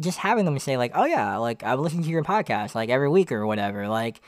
Just 0.00 0.18
having 0.18 0.44
them 0.46 0.58
say 0.58 0.76
like, 0.76 0.92
oh 0.94 1.04
yeah, 1.04 1.36
like 1.36 1.62
I've 1.62 1.80
listened 1.80 2.04
to 2.04 2.10
your 2.10 2.24
podcast 2.24 2.74
like 2.74 2.88
every 2.88 3.08
week 3.08 3.30
or 3.30 3.46
whatever. 3.46 3.88
Like, 3.88 4.20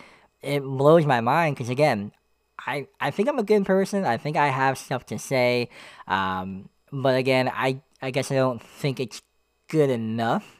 it 0.42 0.62
blows 0.62 1.06
my 1.06 1.20
mind 1.20 1.56
because 1.56 1.70
again, 1.70 2.12
I 2.58 2.88
I 3.00 3.10
think 3.10 3.28
I'm 3.28 3.38
a 3.38 3.44
good 3.44 3.64
person. 3.64 4.04
I 4.04 4.18
think 4.18 4.36
I 4.36 4.48
have 4.48 4.76
stuff 4.76 5.06
to 5.06 5.18
say. 5.18 5.70
Um, 6.08 6.68
but 6.92 7.16
again, 7.16 7.50
I 7.52 7.80
I 8.02 8.10
guess 8.10 8.30
I 8.30 8.34
don't 8.34 8.62
think 8.62 9.00
it's 9.00 9.22
good 9.68 9.90
enough 9.90 10.55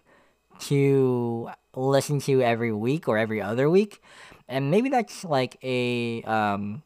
to 0.61 1.51
listen 1.75 2.21
to 2.21 2.43
every 2.43 2.73
week 2.73 3.09
or 3.09 3.19
every 3.19 3.41
other 3.41 3.69
week. 3.69 4.03
And 4.49 4.71
maybe 4.71 4.89
that's 4.89 5.25
like 5.25 5.59
a 5.63 6.23
um 6.23 6.83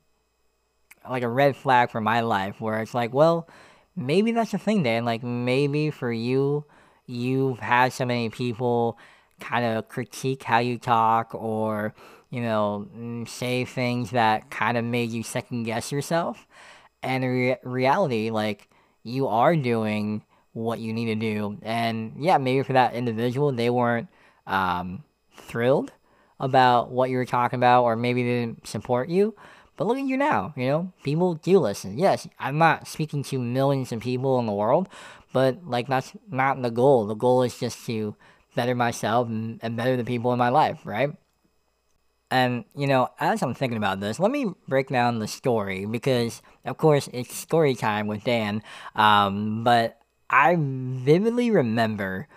like 1.08 1.22
a 1.22 1.28
red 1.28 1.56
flag 1.56 1.90
for 1.90 2.00
my 2.00 2.20
life 2.20 2.60
where 2.60 2.80
it's 2.80 2.94
like, 2.94 3.14
well, 3.14 3.48
maybe 3.96 4.32
that's 4.32 4.52
the 4.52 4.58
thing 4.58 4.82
then. 4.82 5.04
Like 5.04 5.22
maybe 5.22 5.90
for 5.90 6.12
you 6.12 6.64
you've 7.10 7.58
had 7.58 7.92
so 7.92 8.04
many 8.04 8.30
people 8.30 8.96
kind 9.40 9.64
of 9.64 9.88
critique 9.88 10.42
how 10.44 10.58
you 10.58 10.78
talk 10.78 11.34
or 11.34 11.94
you 12.30 12.40
know 12.40 12.86
mm, 12.96 13.28
say 13.28 13.64
things 13.64 14.10
that 14.10 14.50
kind 14.50 14.76
of 14.76 14.84
made 14.84 15.10
you 15.10 15.22
second 15.22 15.64
guess 15.64 15.90
yourself 15.90 16.46
and 17.02 17.24
re- 17.24 17.56
reality 17.64 18.30
like 18.30 18.68
you 19.02 19.26
are 19.26 19.56
doing 19.56 20.22
what 20.52 20.78
you 20.80 20.92
need 20.92 21.06
to 21.06 21.14
do. 21.14 21.58
And 21.62 22.14
yeah, 22.18 22.38
maybe 22.38 22.62
for 22.62 22.72
that 22.72 22.94
individual, 22.94 23.52
they 23.52 23.70
weren't 23.70 24.08
um, 24.46 25.04
thrilled 25.36 25.92
about 26.38 26.90
what 26.90 27.10
you 27.10 27.16
were 27.16 27.26
talking 27.26 27.58
about, 27.58 27.84
or 27.84 27.96
maybe 27.96 28.22
they 28.22 28.40
didn't 28.40 28.66
support 28.66 29.08
you. 29.08 29.34
But 29.76 29.86
look 29.86 29.98
at 29.98 30.04
you 30.04 30.16
now, 30.16 30.52
you 30.56 30.66
know, 30.66 30.92
people 31.04 31.34
do 31.34 31.58
listen. 31.58 31.98
Yes, 31.98 32.28
I'm 32.38 32.58
not 32.58 32.86
speaking 32.86 33.22
to 33.24 33.38
millions 33.38 33.92
of 33.92 34.00
people 34.00 34.38
in 34.38 34.46
the 34.46 34.52
world, 34.52 34.88
but 35.32 35.66
like 35.66 35.86
that's 35.88 36.12
not 36.30 36.60
the 36.60 36.70
goal. 36.70 37.06
The 37.06 37.14
goal 37.14 37.42
is 37.42 37.58
just 37.58 37.86
to 37.86 38.14
better 38.54 38.74
myself 38.74 39.28
and, 39.28 39.58
and 39.62 39.76
better 39.76 39.96
the 39.96 40.04
people 40.04 40.32
in 40.32 40.38
my 40.38 40.50
life, 40.50 40.80
right? 40.84 41.10
And, 42.30 42.64
you 42.76 42.86
know, 42.86 43.08
as 43.18 43.42
I'm 43.42 43.54
thinking 43.54 43.78
about 43.78 44.00
this, 44.00 44.20
let 44.20 44.30
me 44.30 44.52
break 44.68 44.88
down 44.88 45.18
the 45.18 45.26
story 45.26 45.84
because, 45.84 46.42
of 46.64 46.76
course, 46.76 47.08
it's 47.12 47.34
story 47.34 47.74
time 47.74 48.06
with 48.06 48.22
Dan. 48.22 48.62
Um, 48.94 49.64
but 49.64 49.99
I 50.30 50.56
vividly 50.58 51.50
remember 51.50 52.28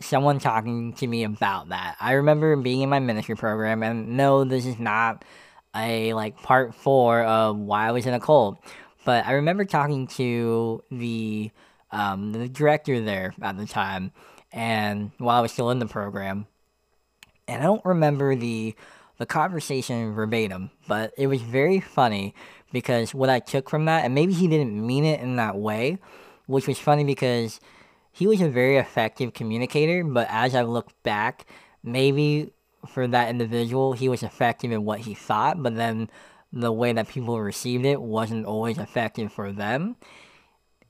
someone 0.00 0.40
talking 0.40 0.92
to 0.94 1.06
me 1.06 1.22
about 1.22 1.68
that. 1.68 1.96
I 2.00 2.12
remember 2.14 2.56
being 2.56 2.82
in 2.82 2.88
my 2.88 2.98
ministry 2.98 3.36
program, 3.36 3.82
and 3.84 4.16
no, 4.16 4.42
this 4.42 4.66
is 4.66 4.78
not 4.78 5.24
a 5.74 6.12
like 6.14 6.42
part 6.42 6.74
four 6.74 7.22
of 7.22 7.56
why 7.56 7.86
I 7.86 7.92
was 7.92 8.06
in 8.06 8.14
a 8.14 8.20
cult, 8.20 8.58
but 9.04 9.24
I 9.24 9.34
remember 9.34 9.64
talking 9.64 10.08
to 10.08 10.82
the 10.90 11.52
um, 11.92 12.32
the 12.32 12.48
director 12.48 13.00
there 13.00 13.32
at 13.40 13.56
the 13.56 13.66
time, 13.66 14.10
and 14.52 15.12
while 15.18 15.38
I 15.38 15.40
was 15.40 15.52
still 15.52 15.70
in 15.70 15.78
the 15.78 15.86
program, 15.86 16.46
and 17.46 17.62
I 17.62 17.64
don't 17.64 17.84
remember 17.84 18.34
the 18.34 18.74
the 19.18 19.26
conversation 19.26 20.12
verbatim, 20.12 20.70
but 20.88 21.12
it 21.16 21.28
was 21.28 21.42
very 21.42 21.78
funny 21.78 22.34
because 22.72 23.14
what 23.14 23.30
I 23.30 23.38
took 23.38 23.70
from 23.70 23.84
that, 23.84 24.04
and 24.04 24.14
maybe 24.14 24.32
he 24.32 24.48
didn't 24.48 24.84
mean 24.84 25.04
it 25.04 25.20
in 25.20 25.36
that 25.36 25.56
way 25.56 25.98
which 26.48 26.66
was 26.66 26.78
funny 26.78 27.04
because 27.04 27.60
he 28.10 28.26
was 28.26 28.40
a 28.40 28.48
very 28.48 28.78
effective 28.78 29.34
communicator, 29.34 30.02
but 30.02 30.26
as 30.30 30.54
I 30.54 30.62
look 30.62 30.90
back, 31.04 31.46
maybe 31.84 32.52
for 32.86 33.06
that 33.06 33.28
individual, 33.28 33.92
he 33.92 34.08
was 34.08 34.22
effective 34.22 34.72
in 34.72 34.84
what 34.84 35.00
he 35.00 35.14
thought, 35.14 35.62
but 35.62 35.76
then 35.76 36.10
the 36.52 36.72
way 36.72 36.92
that 36.92 37.06
people 37.06 37.38
received 37.38 37.84
it 37.84 38.00
wasn't 38.00 38.46
always 38.46 38.78
effective 38.78 39.32
for 39.32 39.52
them. 39.52 39.96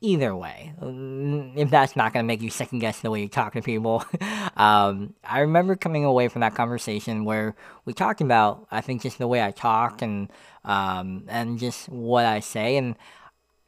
Either 0.00 0.34
way, 0.36 0.72
mm, 0.80 1.52
if 1.56 1.70
that's 1.70 1.96
not 1.96 2.12
going 2.12 2.24
to 2.24 2.26
make 2.26 2.40
you 2.40 2.50
second 2.50 2.78
guess 2.78 3.00
the 3.00 3.10
way 3.10 3.20
you 3.20 3.28
talk 3.28 3.54
to 3.54 3.60
people, 3.60 4.04
um, 4.56 5.12
I 5.24 5.40
remember 5.40 5.74
coming 5.74 6.04
away 6.04 6.28
from 6.28 6.40
that 6.42 6.54
conversation 6.54 7.24
where 7.24 7.56
we 7.84 7.94
talked 7.94 8.20
about, 8.20 8.68
I 8.70 8.80
think, 8.80 9.02
just 9.02 9.18
the 9.18 9.26
way 9.26 9.42
I 9.42 9.50
talk 9.50 10.00
and 10.00 10.30
um, 10.64 11.24
and 11.26 11.58
just 11.58 11.88
what 11.88 12.26
I 12.26 12.38
say, 12.38 12.76
and 12.76 12.94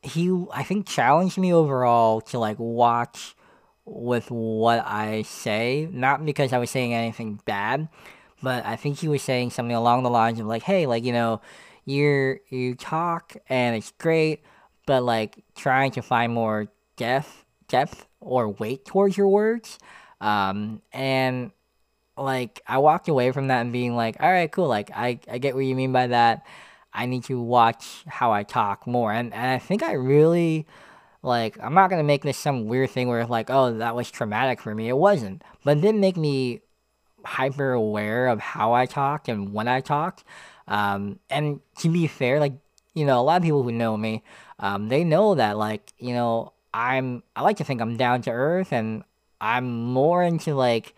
he 0.03 0.33
I 0.53 0.63
think 0.63 0.87
challenged 0.87 1.39
me 1.39 1.53
overall 1.53 2.21
to 2.23 2.39
like 2.39 2.57
watch 2.59 3.35
with 3.85 4.31
what 4.31 4.85
I 4.87 5.23
say, 5.23 5.89
not 5.91 6.25
because 6.25 6.53
I 6.53 6.59
was 6.59 6.71
saying 6.71 6.95
anything 6.95 7.41
bad, 7.45 7.89
but 8.43 8.65
I 8.65 8.77
think 8.77 8.99
he 8.99 9.09
was 9.09 9.23
saying 9.23 9.51
something 9.51 9.75
along 9.75 10.03
the 10.05 10.11
lines 10.11 10.41
of 10.41 10.47
like, 10.47 10.63
hey, 10.63 10.87
like 10.87 11.05
you 11.05 11.13
know, 11.13 11.41
you're 11.85 12.41
you 12.49 12.75
talk 12.75 13.37
and 13.49 13.77
it's 13.77 13.93
great, 13.99 14.43
but 14.87 15.03
like 15.03 15.45
trying 15.57 15.91
to 15.93 16.03
find 16.03 16.33
more 16.33 16.69
depth, 16.97 17.45
depth 17.69 18.07
or 18.21 18.49
weight 18.49 18.85
towards 18.85 19.17
your 19.17 19.29
words, 19.29 19.79
um, 20.21 20.83
and 20.93 21.51
like 22.17 22.63
I 22.67 22.79
walked 22.79 23.09
away 23.09 23.33
from 23.33 23.49
that 23.49 23.61
and 23.63 23.73
being 23.73 23.97
like, 23.97 24.17
all 24.21 24.31
right, 24.31 24.51
cool, 24.51 24.69
like 24.69 24.91
I 24.95 25.21
I 25.31 25.39
get 25.39 25.55
what 25.55 25.65
you 25.65 25.75
mean 25.75 25.93
by 25.93 26.09
that. 26.09 26.47
I 26.93 27.07
need 27.07 27.25
to 27.25 27.41
watch 27.41 28.05
how 28.07 28.33
I 28.33 28.43
talk 28.43 28.87
more. 28.87 29.13
And, 29.13 29.33
and 29.33 29.47
I 29.51 29.59
think 29.59 29.83
I 29.83 29.93
really 29.93 30.67
like 31.23 31.59
I'm 31.63 31.75
not 31.75 31.91
gonna 31.91 32.03
make 32.03 32.23
this 32.23 32.39
some 32.39 32.67
weird 32.67 32.91
thing 32.91 33.09
where 33.09 33.21
it's 33.21 33.31
like, 33.31 33.51
oh, 33.51 33.79
that 33.79 33.95
was 33.95 34.11
traumatic 34.11 34.61
for 34.61 34.75
me. 34.75 34.89
It 34.89 34.97
wasn't. 34.97 35.43
But 35.65 35.79
it 35.79 35.81
did 35.83 35.95
make 35.95 36.17
me 36.17 36.61
hyper 37.25 37.73
aware 37.73 38.29
of 38.29 38.41
how 38.41 38.73
I 38.73 38.87
talked 38.87 39.29
and 39.29 39.53
when 39.53 39.69
I 39.69 39.81
talked. 39.81 40.25
Um, 40.67 41.19
and 41.29 41.61
to 41.79 41.89
be 41.89 42.07
fair, 42.07 42.41
like, 42.41 42.55
you 42.95 43.05
know, 43.05 43.21
a 43.21 43.23
lot 43.23 43.37
of 43.37 43.43
people 43.43 43.63
who 43.63 43.73
know 43.73 43.97
me, 43.97 44.23
um, 44.59 44.89
they 44.89 45.05
know 45.05 45.35
that 45.35 45.59
like, 45.59 45.93
you 45.99 46.15
know, 46.15 46.53
I'm 46.73 47.23
I 47.35 47.43
like 47.43 47.57
to 47.59 47.65
think 47.65 47.81
I'm 47.81 47.97
down 47.97 48.23
to 48.23 48.31
earth 48.31 48.73
and 48.73 49.05
I'm 49.41 49.85
more 49.85 50.23
into 50.23 50.55
like 50.55 50.95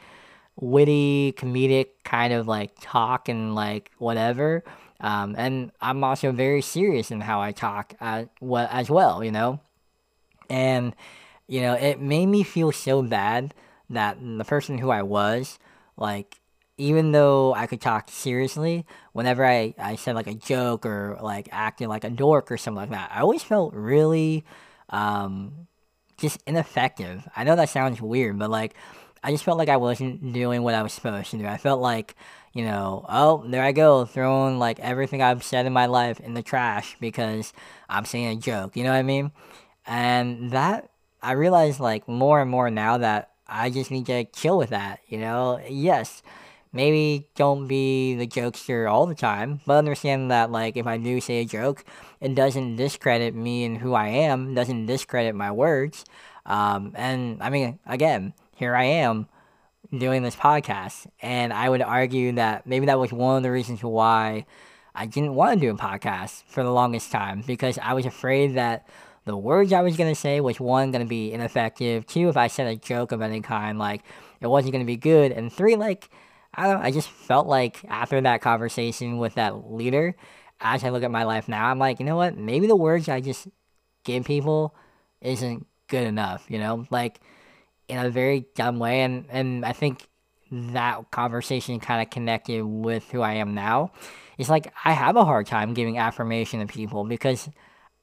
witty, 0.56 1.32
comedic 1.37 1.87
kind 2.04 2.32
of 2.32 2.46
like 2.46 2.72
talk 2.80 3.28
and 3.28 3.54
like 3.54 3.90
whatever. 3.99 4.64
Um, 5.02 5.35
and 5.37 5.73
I'm 5.80 6.02
also 6.04 6.32
very 6.32 6.62
serious 6.62 7.11
in 7.11 7.21
how 7.21 7.42
I 7.42 7.52
talk 7.52 7.94
as, 8.00 8.28
well, 8.40 8.68
as 8.71 8.88
well, 8.88 9.23
you 9.23 9.32
know? 9.32 9.61
And, 10.49 10.94
you 11.49 11.61
know, 11.61 11.75
it 11.75 12.00
made 12.00 12.26
me 12.26 12.44
feel 12.44 12.73
so 12.73 13.02
bad 13.02 13.52
that 13.90 14.18
the 14.21 14.44
person 14.44 14.78
who 14.78 14.90
I 14.90 15.02
was, 15.02 15.59
like, 15.97 16.40
even 16.78 17.12
though 17.12 17.52
I 17.54 17.66
could 17.66 17.80
talk 17.80 18.11
seriously, 18.11 18.87
whenever 19.12 19.44
I, 19.44 19.75
I 19.78 19.97
said 19.97 20.14
like 20.14 20.26
a 20.26 20.35
joke 20.35 20.87
or 20.87 21.18
like 21.21 21.49
acting 21.52 21.88
like 21.88 22.04
a 22.04 22.11
dork 22.11 22.50
or 22.50 22.56
something 22.56 22.80
like 22.80 22.90
that, 22.90 23.11
I 23.12 23.21
always 23.21 23.42
felt 23.42 23.75
really 23.75 24.44
um, 24.88 25.66
just 26.16 26.42
ineffective. 26.47 27.28
I 27.37 27.44
know 27.44 27.56
that 27.56 27.68
sounds 27.68 28.00
weird, 28.00 28.38
but 28.38 28.50
like 28.50 28.75
I 29.23 29.30
just 29.30 29.44
felt 29.44 29.59
like 29.59 29.68
I 29.68 29.76
wasn't 29.76 30.32
doing 30.32 30.62
what 30.62 30.75
I 30.75 30.82
was 30.82 30.92
supposed 30.92 31.30
to 31.30 31.38
do. 31.38 31.47
I 31.47 31.56
felt 31.56 31.80
like 31.80 32.16
you 32.52 32.64
know, 32.64 33.06
oh, 33.09 33.44
there 33.47 33.62
I 33.62 33.73
go, 33.73 34.04
throwing 34.04 34.59
like 34.59 34.78
everything 34.80 35.23
I've 35.23 35.42
said 35.42 35.66
in 35.66 35.73
my 35.73 35.87
life 35.87 36.21
in 36.21 36.35
the 36.35 36.42
trash 36.42 36.97
because 37.00 37.52
I'm 37.88 38.04
saying 38.04 38.38
a 38.38 38.40
joke, 38.40 38.76
you 38.76 38.85
know 38.85 38.90
what 38.90 38.97
I 38.97 39.02
mean? 39.02 39.32
And 39.87 40.50
that, 40.52 40.90
I 41.23 41.32
realize 41.32 41.80
like 41.80 42.09
more 42.09 42.40
and 42.40 42.50
more 42.50 42.71
now 42.71 42.99
that 42.99 43.30
I 43.47 43.71
just 43.71 43.90
need 43.90 44.06
to 44.06 44.25
chill 44.25 44.59
with 44.59 44.71
that, 44.71 45.00
you 45.06 45.18
know? 45.18 45.61
Yes, 45.68 46.23
maybe 46.73 47.28
don't 47.37 47.66
be 47.66 48.14
the 48.16 48.26
jokester 48.26 48.90
all 48.90 49.06
the 49.06 49.14
time, 49.14 49.61
but 49.66 49.78
understand 49.78 50.30
that 50.30 50.50
like 50.50 50.76
if 50.76 50.87
I 50.87 50.97
do 50.99 51.21
say 51.21 51.40
a 51.40 51.44
joke, 51.44 51.85
it 52.21 52.35
doesn't 52.35 52.76
discredit 52.76 53.35
me 53.35 53.64
and 53.64 53.78
who 53.78 53.94
I 53.94 54.09
am, 54.09 54.54
doesn't 54.54 54.87
discredit 54.87 55.35
my 55.35 55.52
words. 55.52 56.04
Um, 56.44 56.92
and 56.97 57.42
I 57.42 57.50
mean, 57.50 57.78
again, 57.87 58.35
here 58.56 58.75
I 58.75 58.85
am 58.85 59.28
doing 59.96 60.22
this 60.22 60.37
podcast. 60.37 61.06
And 61.20 61.52
I 61.52 61.68
would 61.68 61.82
argue 61.82 62.32
that 62.32 62.66
maybe 62.66 62.87
that 62.87 62.99
was 62.99 63.12
one 63.12 63.37
of 63.37 63.42
the 63.42 63.50
reasons 63.50 63.82
why 63.82 64.46
I 64.94 65.06
didn't 65.06 65.34
want 65.34 65.54
to 65.54 65.66
do 65.66 65.72
a 65.72 65.76
podcast 65.76 66.44
for 66.46 66.62
the 66.62 66.72
longest 66.72 67.11
time 67.11 67.42
because 67.46 67.78
I 67.78 67.94
was 67.94 68.06
afraid 68.06 68.56
that 68.56 68.87
the 69.25 69.37
words 69.37 69.72
I 69.72 69.82
was 69.82 69.96
gonna 69.96 70.14
say 70.14 70.40
was 70.40 70.58
one 70.58 70.90
gonna 70.90 71.04
be 71.04 71.32
ineffective. 71.32 72.06
Two, 72.06 72.28
if 72.28 72.37
I 72.37 72.49
said 72.49 72.66
a 72.66 72.76
joke 72.76 73.12
of 73.12 73.22
any 73.22 73.40
kind, 73.40 73.78
like 73.78 74.02
it 74.40 74.49
wasn't 74.49 74.72
gonna 74.72 74.84
be 74.84 74.96
good. 74.96 75.32
And 75.32 75.52
three, 75.52 75.76
like 75.76 76.11
I 76.54 76.66
don't 76.66 76.80
know, 76.80 76.87
I 76.87 76.90
just 76.90 77.08
felt 77.08 77.46
like 77.46 77.84
after 77.88 78.20
that 78.20 78.42
conversation 78.42 79.18
with 79.18 79.34
that 79.34 79.70
leader, 79.72 80.16
as 80.61 80.84
I 80.84 80.90
look 80.90 81.02
at 81.02 81.11
my 81.11 81.25
life 81.25 81.49
now, 81.49 81.66
I'm 81.66 81.78
like, 81.78 82.00
you 82.00 82.06
know 82.06 82.16
what? 82.16 82.37
Maybe 82.37 82.66
the 82.66 82.76
words 82.76 83.08
I 83.08 83.20
just 83.20 83.49
give 84.04 84.25
people 84.25 84.75
isn't 85.20 85.66
good 85.88 86.06
enough, 86.06 86.44
you 86.49 86.58
know? 86.58 86.87
Like 86.90 87.20
in 87.88 87.98
a 87.98 88.10
very 88.10 88.46
dumb 88.54 88.78
way 88.78 89.00
and 89.00 89.26
and 89.30 89.64
I 89.64 89.72
think 89.72 90.08
that 90.52 91.10
conversation 91.10 91.80
kind 91.80 92.02
of 92.02 92.10
connected 92.10 92.62
with 92.62 93.10
who 93.10 93.22
I 93.22 93.34
am 93.34 93.54
now. 93.54 93.92
It's 94.36 94.50
like 94.50 94.72
I 94.84 94.92
have 94.92 95.16
a 95.16 95.24
hard 95.24 95.46
time 95.46 95.74
giving 95.74 95.98
affirmation 95.98 96.60
to 96.60 96.66
people 96.66 97.04
because 97.04 97.48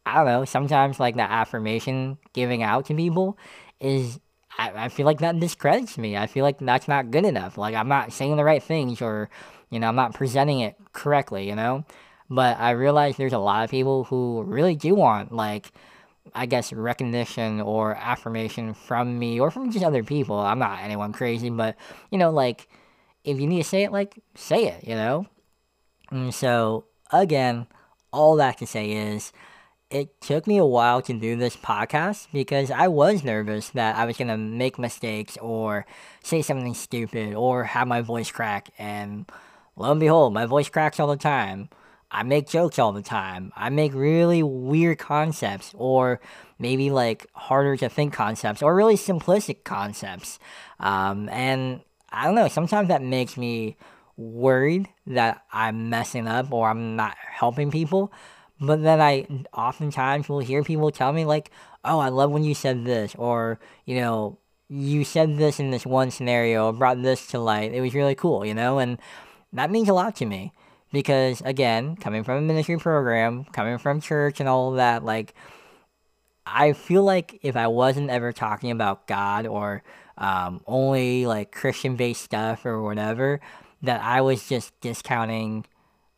I 0.06 0.16
don't 0.16 0.26
know, 0.26 0.46
sometimes 0.46 1.00
like 1.00 1.16
that 1.18 1.30
affirmation 1.30 2.18
giving 2.34 2.64
out 2.64 2.86
to 2.88 2.96
people 2.96 3.38
is 3.80 4.20
I, 4.58 4.86
I 4.86 4.90
feel 4.90 5.06
like 5.06 5.20
that 5.20 5.40
discredits 5.40 5.98
me. 5.98 6.18
I 6.18 6.28
feel 6.28 6.44
like 6.44 6.58
that's 6.60 6.88
not 6.88 7.12
good 7.12 7.26
enough. 7.26 7.58
Like 7.58 7.76
I'm 7.76 7.88
not 7.88 8.12
saying 8.12 8.36
the 8.36 8.44
right 8.44 8.64
things 8.64 9.02
or 9.02 9.30
you 9.70 9.80
know, 9.80 9.88
I'm 9.88 9.96
not 9.96 10.16
presenting 10.16 10.62
it 10.62 10.76
correctly, 10.94 11.48
you 11.48 11.56
know? 11.56 11.86
But 12.30 12.60
I 12.60 12.72
realize 12.72 13.18
there's 13.18 13.34
a 13.34 13.40
lot 13.40 13.64
of 13.64 13.70
people 13.70 14.06
who 14.06 14.44
really 14.44 14.76
do 14.76 14.96
want 14.96 15.32
like 15.32 15.72
I 16.34 16.46
guess 16.46 16.72
recognition 16.72 17.62
or 17.62 17.96
affirmation 17.96 18.74
from 18.74 19.18
me 19.18 19.40
or 19.40 19.52
from 19.52 19.72
just 19.72 19.84
other 19.84 20.04
people. 20.04 20.38
I'm 20.40 20.60
not 20.60 20.80
anyone 20.82 21.14
crazy, 21.14 21.50
but 21.50 21.76
you 22.12 22.18
know, 22.18 22.30
like 22.30 22.68
if 23.24 23.40
you 23.40 23.48
need 23.48 23.64
to 23.64 23.70
say 23.70 23.84
it, 23.84 23.92
like 23.92 24.22
say 24.36 24.68
it, 24.68 24.88
you 24.88 24.96
know? 24.96 25.28
And 26.12 26.34
so 26.34 26.86
again, 27.12 27.68
all 28.12 28.36
that 28.38 28.58
to 28.60 28.68
say 28.68 28.92
is 28.92 29.32
it 29.90 30.22
took 30.22 30.46
me 30.46 30.58
a 30.58 30.66
while 30.66 31.02
to 31.02 31.14
do 31.14 31.36
this 31.36 31.56
podcast 31.56 32.28
because 32.32 32.70
I 32.70 32.88
was 32.88 33.24
nervous 33.24 33.70
that 33.70 33.96
I 33.96 34.06
was 34.06 34.18
gonna 34.18 34.38
make 34.38 34.78
mistakes 34.78 35.38
or 35.38 35.86
say 36.24 36.42
something 36.42 36.76
stupid 36.76 37.34
or 37.34 37.64
have 37.64 37.88
my 37.88 38.02
voice 38.02 38.32
crack 38.32 38.70
and 38.78 39.30
lo 39.76 39.92
and 39.92 40.00
behold, 40.00 40.34
my 40.34 40.46
voice 40.46 40.70
cracks 40.70 41.00
all 41.00 41.08
the 41.08 41.18
time. 41.18 41.70
I 42.12 42.24
make 42.24 42.48
jokes 42.48 42.80
all 42.80 42.92
the 42.92 43.02
time. 43.02 43.52
I 43.56 43.70
make 43.70 43.94
really 43.94 44.42
weird 44.42 44.98
concepts 44.98 45.74
or 45.78 46.20
maybe 46.58 46.90
like 46.90 47.28
harder 47.34 47.78
to 47.78 47.90
think 47.90 48.14
concepts 48.14 48.64
or 48.64 48.76
really 48.76 48.96
simplistic 48.96 49.64
concepts. 49.64 50.40
Um, 50.80 51.30
and 51.30 51.82
I 52.12 52.26
don't 52.26 52.36
know, 52.36 52.48
sometimes 52.48 52.88
that 52.88 53.04
makes 53.04 53.38
me 53.38 53.78
worried 54.18 54.90
that 55.08 55.44
I'm 55.54 55.90
messing 55.90 56.28
up 56.28 56.52
or 56.52 56.70
I'm 56.70 56.96
not 56.96 57.16
helping 57.20 57.70
people. 57.72 58.12
But 58.60 58.84
then 58.84 59.00
I 59.00 59.26
oftentimes 59.54 60.28
will 60.28 60.40
hear 60.40 60.64
people 60.64 60.92
tell 60.92 61.14
me 61.14 61.24
like, 61.24 61.50
"Oh, 61.86 62.00
I 62.00 62.10
love 62.10 62.32
when 62.32 62.44
you 62.44 62.54
said 62.54 62.84
this," 62.84 63.16
or 63.16 63.58
you 63.86 63.96
know, 63.96 64.38
you 64.68 65.06
said 65.06 65.38
this 65.38 65.62
in 65.62 65.72
this 65.72 65.86
one 65.86 66.12
scenario, 66.12 66.72
brought 66.74 67.02
this 67.02 67.26
to 67.28 67.40
light. 67.40 67.74
It 67.74 67.80
was 67.80 67.94
really 67.94 68.16
cool, 68.16 68.46
you 68.46 68.54
know, 68.54 68.80
and 68.80 68.98
that 69.54 69.72
means 69.72 69.88
a 69.88 69.94
lot 69.94 70.16
to 70.18 70.26
me 70.26 70.52
because 70.92 71.42
again, 71.42 71.96
coming 71.96 72.24
from 72.24 72.38
a 72.38 72.42
ministry 72.42 72.78
program, 72.78 73.46
coming 73.46 73.78
from 73.78 74.02
church 74.02 74.40
and 74.40 74.50
all 74.50 74.72
that, 74.72 75.04
like 75.04 75.34
I 76.46 76.74
feel 76.74 77.04
like 77.04 77.40
if 77.44 77.56
I 77.56 77.68
wasn't 77.68 78.10
ever 78.10 78.32
talking 78.32 78.72
about 78.72 79.08
God 79.08 79.46
or 79.46 79.84
um, 80.18 80.62
only 80.68 81.26
like 81.26 81.52
Christian 81.52 81.96
based 81.96 82.24
stuff 82.24 82.66
or 82.66 82.82
whatever, 82.82 83.40
that 83.82 84.02
I 84.02 84.22
was 84.22 84.48
just 84.48 84.80
discounting 84.82 85.66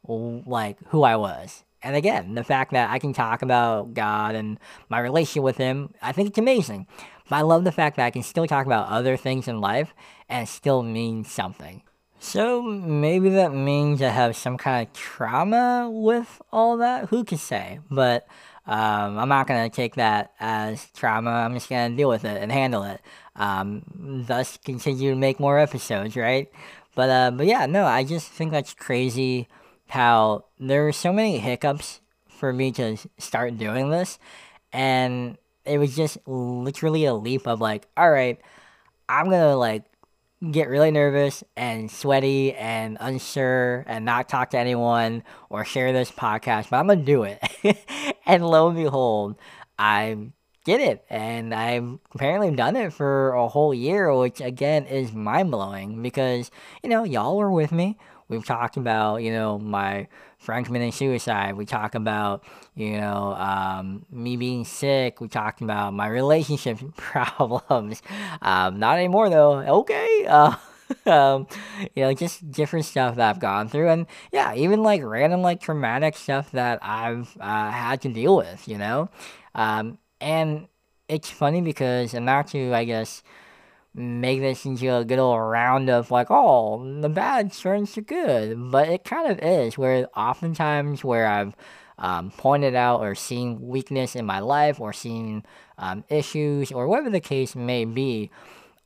like 0.08 0.78
who 0.88 1.04
I 1.04 1.16
was 1.16 1.64
and 1.84 1.96
again, 1.96 2.36
the 2.36 2.44
fact 2.44 2.72
that 2.74 2.92
I 2.92 3.00
can 3.00 3.14
talk 3.14 3.42
about 3.42 3.94
God 3.94 4.36
and 4.36 4.60
my 4.90 5.00
relationship 5.00 5.44
with 5.44 5.58
Him, 5.58 5.94
I 6.02 6.12
think 6.12 6.30
it's 6.30 6.38
amazing. 6.38 6.88
But 7.30 7.38
I 7.38 7.42
love 7.42 7.64
the 7.64 7.72
fact 7.72 7.96
that 7.96 8.06
I 8.06 8.12
can 8.12 8.24
still 8.24 8.46
talk 8.46 8.66
about 8.66 8.90
other 8.90 9.18
things 9.18 9.48
in 9.48 9.62
life 9.62 9.94
and 10.30 10.48
still 10.48 10.84
mean 10.84 11.24
something. 11.24 11.82
So 12.24 12.62
maybe 12.62 13.30
that 13.30 13.52
means 13.52 14.00
I 14.02 14.10
have 14.10 14.36
some 14.36 14.56
kind 14.56 14.88
of 14.88 14.94
trauma 14.94 15.90
with 15.92 16.40
all 16.52 16.78
that. 16.78 17.10
Who 17.10 17.24
can 17.24 17.40
say? 17.40 17.80
But 17.90 18.28
um, 18.68 19.18
I'm 19.18 19.28
not 19.28 19.48
gonna 19.48 19.70
take 19.72 19.96
that 19.96 20.32
as 20.40 20.86
trauma. 20.96 21.32
I'm 21.32 21.56
just 21.56 21.68
gonna 21.68 21.96
deal 21.96 22.10
with 22.10 22.24
it 22.24 22.40
and 22.42 22.52
handle 22.52 22.84
it. 22.84 23.02
Um, 23.36 23.84
thus, 24.28 24.58
continue 24.64 25.10
to 25.10 25.16
make 25.16 25.40
more 25.40 25.58
episodes, 25.58 26.16
right? 26.16 26.52
But 26.94 27.10
uh, 27.10 27.32
but 27.32 27.48
yeah, 27.48 27.66
no, 27.66 27.86
I 27.86 28.04
just 28.04 28.30
think 28.30 28.52
that's 28.52 28.76
crazy 28.76 29.48
how 29.88 30.46
there 30.60 30.84
were 30.84 30.94
so 30.94 31.12
many 31.12 31.40
hiccups 31.40 32.02
for 32.30 32.54
me 32.54 32.72
to 32.74 32.98
start 33.18 33.58
doing 33.58 33.90
this 33.90 34.20
and 34.72 35.38
it 35.66 35.78
was 35.78 35.96
just 35.96 36.18
literally 36.26 37.06
a 37.06 37.14
leap 37.14 37.46
of 37.48 37.62
like 37.62 37.88
all 37.98 38.10
right 38.10 38.40
i'm 39.10 39.30
gonna 39.30 39.56
like 39.56 39.84
get 40.50 40.70
really 40.70 40.90
nervous 40.90 41.44
and 41.56 41.92
sweaty 41.92 42.54
and 42.56 42.98
unsure 43.00 43.84
and 43.88 44.06
not 44.06 44.28
talk 44.28 44.50
to 44.52 44.58
anyone 44.58 45.24
or 45.50 45.64
share 45.64 45.94
this 45.94 46.10
podcast 46.10 46.70
but 46.72 46.78
i'm 46.78 46.88
gonna 46.88 47.04
do 47.04 47.24
it. 47.24 47.40
And 48.26 48.48
lo 48.48 48.70
and 48.70 48.78
behold 48.78 49.36
i 49.78 50.18
did 50.64 50.80
it 50.80 51.04
and 51.10 51.54
i've 51.54 52.00
apparently 52.16 52.56
done 52.56 52.76
it 52.76 52.94
for 52.94 53.34
a 53.34 53.48
whole 53.48 53.74
year 53.74 54.16
which 54.16 54.40
again 54.40 54.86
is 54.86 55.12
mind-blowing 55.12 56.02
because 56.02 56.50
you 56.82 56.90
know 56.90 57.04
y'all 57.04 57.36
were 57.38 57.52
with 57.52 57.72
me 57.72 57.98
We've 58.32 58.46
talked 58.46 58.78
about, 58.78 59.18
you 59.18 59.34
know, 59.34 59.60
my 59.60 60.08
friend 60.40 60.66
committing 60.66 60.94
suicide. 60.94 61.56
We 61.56 61.66
talk 61.66 61.96
about, 61.96 62.46
you 62.76 62.94
know, 62.94 63.34
um, 63.34 64.06
me 64.10 64.38
being 64.38 64.64
sick. 64.64 65.20
We 65.20 65.28
talked 65.28 65.62
about 65.62 65.94
my 65.94 66.08
relationship 66.08 66.80
problems. 66.96 68.02
Um, 68.42 68.80
not 68.80 68.98
anymore 68.98 69.30
though. 69.30 69.60
Okay. 69.82 70.26
Uh, 70.28 70.56
um, 71.06 71.46
you 71.94 72.04
know, 72.04 72.14
just 72.14 72.50
different 72.52 72.86
stuff 72.86 73.18
that 73.18 73.30
I've 73.30 73.40
gone 73.40 73.68
through, 73.68 73.90
and 73.90 74.06
yeah, 74.32 74.54
even 74.56 74.82
like 74.82 75.04
random 75.04 75.42
like 75.42 75.62
traumatic 75.62 76.16
stuff 76.16 76.52
that 76.52 76.80
I've 76.82 77.36
uh, 77.40 77.72
had 77.72 78.02
to 78.02 78.10
deal 78.10 78.38
with. 78.38 78.68
You 78.68 78.78
know, 78.78 79.10
um, 79.56 79.98
and 80.20 80.68
it's 81.08 81.30
funny 81.30 81.62
because, 81.62 82.14
and 82.14 82.26
not 82.26 82.48
to, 82.48 82.74
I 82.74 82.86
guess 82.86 83.24
make 83.94 84.40
this 84.40 84.66
into 84.66 84.96
a 84.96 85.04
good 85.04 85.20
old 85.20 85.40
round 85.42 85.90
of 85.90 86.12
like, 86.12 86.28
oh, 86.30 87.02
the 87.02 87.10
bad 87.10 87.52
turns 87.54 87.94
to 87.94 88.02
good. 88.02 88.72
But 88.72 88.90
it 88.90 89.04
kind 89.04 89.32
of 89.32 89.40
is, 89.40 89.78
where 89.78 90.08
oftentimes 90.16 91.04
where 91.04 91.28
I've 91.28 91.56
um, 91.98 92.32
pointed 92.32 92.76
out 92.76 93.02
or 93.02 93.16
seen 93.16 93.62
weakness 93.62 94.16
in 94.16 94.26
my 94.26 94.40
life 94.40 94.80
or 94.80 94.94
seen 94.94 95.44
um, 95.78 96.04
issues 96.10 96.72
or 96.72 96.88
whatever 96.88 97.10
the 97.10 97.20
case 97.20 97.56
may 97.56 97.86
be, 97.86 98.32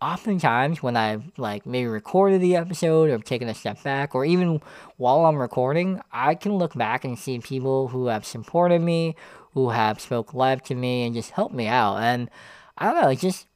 oftentimes 0.02 0.84
when 0.84 0.98
I've 0.98 1.24
like 1.38 1.66
maybe 1.66 1.88
recorded 1.88 2.42
the 2.42 2.56
episode 2.56 3.10
or 3.10 3.18
taken 3.20 3.48
a 3.48 3.54
step 3.54 3.82
back 3.84 4.14
or 4.14 4.26
even 4.26 4.62
while 4.98 5.26
I'm 5.26 5.38
recording, 5.38 6.02
I 6.12 6.36
can 6.36 6.54
look 6.54 6.74
back 6.74 7.06
and 7.06 7.18
see 7.18 7.40
people 7.40 7.88
who 7.90 8.08
have 8.08 8.26
supported 8.26 8.82
me, 8.82 9.16
who 9.54 9.70
have 9.70 10.02
spoke 10.02 10.34
life 10.34 10.62
to 10.64 10.76
me 10.76 11.06
and 11.06 11.16
just 11.16 11.32
helped 11.32 11.56
me 11.56 11.68
out. 11.68 11.98
And 11.98 12.30
I 12.78 12.92
don't 12.92 13.02
know, 13.02 13.10
it's 13.10 13.22
just 13.22 13.48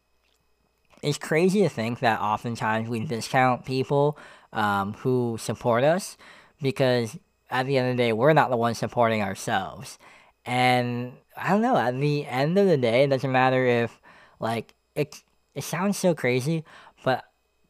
it's 1.01 1.17
crazy 1.17 1.61
to 1.61 1.69
think 1.69 1.99
that 1.99 2.19
oftentimes 2.19 2.89
we 2.89 2.99
discount 3.05 3.65
people 3.65 4.17
um, 4.53 4.93
who 4.95 5.37
support 5.39 5.83
us 5.83 6.17
because 6.61 7.17
at 7.49 7.65
the 7.65 7.77
end 7.77 7.91
of 7.91 7.97
the 7.97 8.03
day, 8.03 8.13
we're 8.13 8.33
not 8.33 8.49
the 8.49 8.57
ones 8.57 8.77
supporting 8.77 9.21
ourselves. 9.21 9.97
And 10.45 11.13
I 11.35 11.49
don't 11.49 11.61
know, 11.61 11.77
at 11.77 11.99
the 11.99 12.25
end 12.25 12.57
of 12.57 12.67
the 12.67 12.77
day, 12.77 13.03
it 13.03 13.09
doesn't 13.09 13.31
matter 13.31 13.65
if, 13.65 13.99
like, 14.39 14.73
it, 14.95 15.23
it 15.55 15.63
sounds 15.63 15.97
so 15.97 16.13
crazy, 16.13 16.63
but 17.03 17.23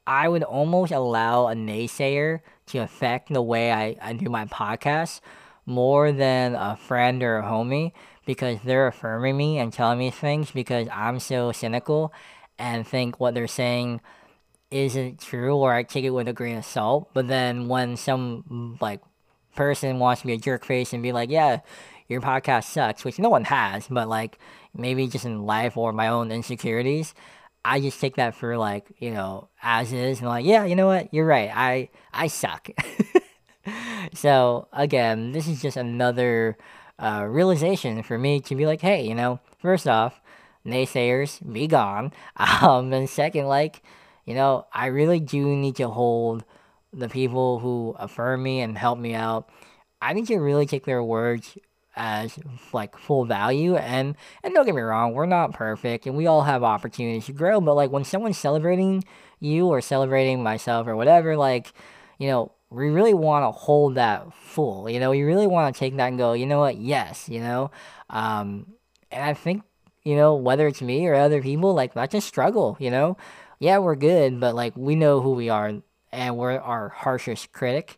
I 0.08 0.28
would 0.28 0.44
almost 0.44 0.92
allow 0.92 1.48
a 1.48 1.54
naysayer 1.54 2.42
to 2.68 2.80
affect 2.80 3.32
the 3.32 3.42
way 3.42 3.72
I, 3.72 3.96
I 4.02 4.14
do 4.14 4.30
my 4.30 4.46
podcast 4.46 5.22
more 5.66 6.12
than 6.12 6.56
a 6.56 6.76
friend 6.76 7.22
or 7.22 7.38
a 7.38 7.44
homie 7.44 7.92
because 8.26 8.60
they're 8.64 8.88
affirming 8.88 9.38
me 9.38 9.60
and 9.60 9.72
telling 9.72 10.00
me 10.00 10.10
things 10.10 10.52
because 10.52 10.88
I'm 10.92 11.20
so 11.20 11.52
cynical 11.52 12.14
and 12.60 12.86
think 12.86 13.20
what 13.20 13.34
they're 13.34 13.48
saying 13.48 14.02
isn't 14.70 15.20
true 15.20 15.56
or 15.56 15.74
I 15.74 15.84
take 15.84 16.04
it 16.04 16.12
with 16.12 16.28
a 16.28 16.34
grain 16.34 16.58
of 16.58 16.66
salt. 16.66 17.10
But 17.14 17.28
then 17.28 17.68
when 17.68 17.98
some 17.98 18.78
like 18.80 19.02
person 19.56 20.00
wants 20.00 20.22
to 20.22 20.28
be 20.28 20.34
a 20.34 20.38
jerk 20.38 20.66
face 20.66 20.94
and 20.94 21.02
be 21.02 21.12
like, 21.12 21.30
yeah, 21.30 21.62
your 22.08 22.22
podcast 22.22 22.66
sucks, 22.66 23.04
which 23.04 23.20
no 23.20 23.30
one 23.30 23.46
has, 23.46 23.88
but 23.88 24.08
like 24.08 24.38
maybe 24.76 25.08
just 25.08 25.26
in 25.26 25.46
life 25.46 25.78
or 25.78 25.94
my 25.94 26.08
own 26.08 26.32
insecurities, 26.32 27.14
I 27.66 27.80
just 27.80 28.00
take 28.00 28.16
that 28.16 28.36
for 28.36 28.58
like, 28.58 28.86
you 29.00 29.12
know, 29.12 29.50
as 29.62 29.92
is 29.92 30.20
and 30.20 30.28
like, 30.28 30.46
yeah, 30.46 30.66
you 30.66 30.76
know 30.76 30.88
what? 30.88 31.14
You're 31.14 31.26
right. 31.26 31.52
I 31.54 31.90
I 32.14 32.28
suck. 32.28 32.70
so 34.14 34.68
again, 34.72 35.32
this 35.32 35.48
is 35.48 35.62
just 35.62 35.78
another 35.78 36.58
uh, 36.98 37.26
realization 37.28 38.04
for 38.04 38.18
me 38.18 38.40
to 38.42 38.56
be 38.56 38.66
like, 38.66 38.82
hey, 38.82 39.08
you 39.08 39.16
know, 39.16 39.40
first 39.60 39.88
off, 39.88 40.20
naysayers 40.66 41.40
be 41.52 41.68
gone. 41.68 42.12
Um, 42.62 42.92
and 42.94 43.10
second, 43.10 43.48
like, 43.48 43.82
you 44.26 44.34
know, 44.34 44.68
I 44.74 44.88
really 44.88 45.20
do 45.20 45.46
need 45.56 45.76
to 45.78 45.88
hold 45.88 46.44
the 46.94 47.10
people 47.10 47.60
who 47.60 47.96
affirm 47.98 48.44
me 48.44 48.62
and 48.62 48.78
help 48.78 49.00
me 49.00 49.14
out. 49.14 49.50
I 50.02 50.14
need 50.14 50.28
to 50.28 50.38
really 50.38 50.66
take 50.66 50.86
their 50.86 51.04
words 51.04 51.58
as 51.96 52.40
like 52.72 52.98
full 52.98 53.26
value. 53.26 53.76
And 53.76 54.16
and 54.44 54.54
don't 54.54 54.66
get 54.66 54.76
me 54.76 54.82
wrong 54.82 55.14
we're 55.14 55.26
not 55.26 55.54
perfect 55.54 56.08
and 56.08 56.16
we 56.16 56.28
all 56.28 56.44
have 56.44 56.64
opportunities 56.64 57.26
to 57.26 57.34
grow. 57.34 57.62
But 57.62 57.76
like 57.76 57.92
when 57.92 58.04
someone's 58.04 58.38
celebrating 58.38 59.04
you 59.40 59.68
or 59.68 59.82
celebrating 59.82 60.42
myself 60.42 60.88
or 60.88 60.96
whatever 60.96 61.38
like 61.38 61.72
you 62.18 62.28
know 62.28 62.52
we 62.70 62.90
really 62.90 63.14
want 63.14 63.44
to 63.44 63.52
hold 63.52 63.96
that 63.96 64.34
full. 64.34 64.90
You 64.90 65.00
know 65.00 65.12
we 65.12 65.22
really 65.24 65.48
want 65.48 65.76
to 65.76 65.80
take 65.80 65.96
that 65.98 66.08
and 66.08 66.18
go 66.18 66.34
you 66.34 66.46
know 66.46 66.60
what? 66.60 66.78
Yes 66.78 67.28
you 67.30 67.42
know? 67.42 67.72
Um 68.10 68.68
and 69.12 69.24
i 69.24 69.34
think 69.34 69.64
you 70.10 70.16
know 70.16 70.36
whether 70.36 70.68
it's 70.68 70.82
me 70.82 71.06
or 71.08 71.14
other 71.14 71.42
people 71.42 71.74
like 71.74 71.94
that's 71.94 72.16
a 72.16 72.22
struggle 72.22 72.76
you 72.80 72.90
know 72.90 73.16
yeah 73.60 73.78
we're 73.78 73.96
good 73.96 74.40
but 74.40 74.56
like 74.56 74.76
we 74.76 74.96
know 74.96 75.22
who 75.22 75.32
we 75.32 75.50
are 75.50 75.74
and 76.12 76.38
we're 76.38 76.58
our 76.58 76.90
harshest 76.90 77.52
critic 77.52 77.98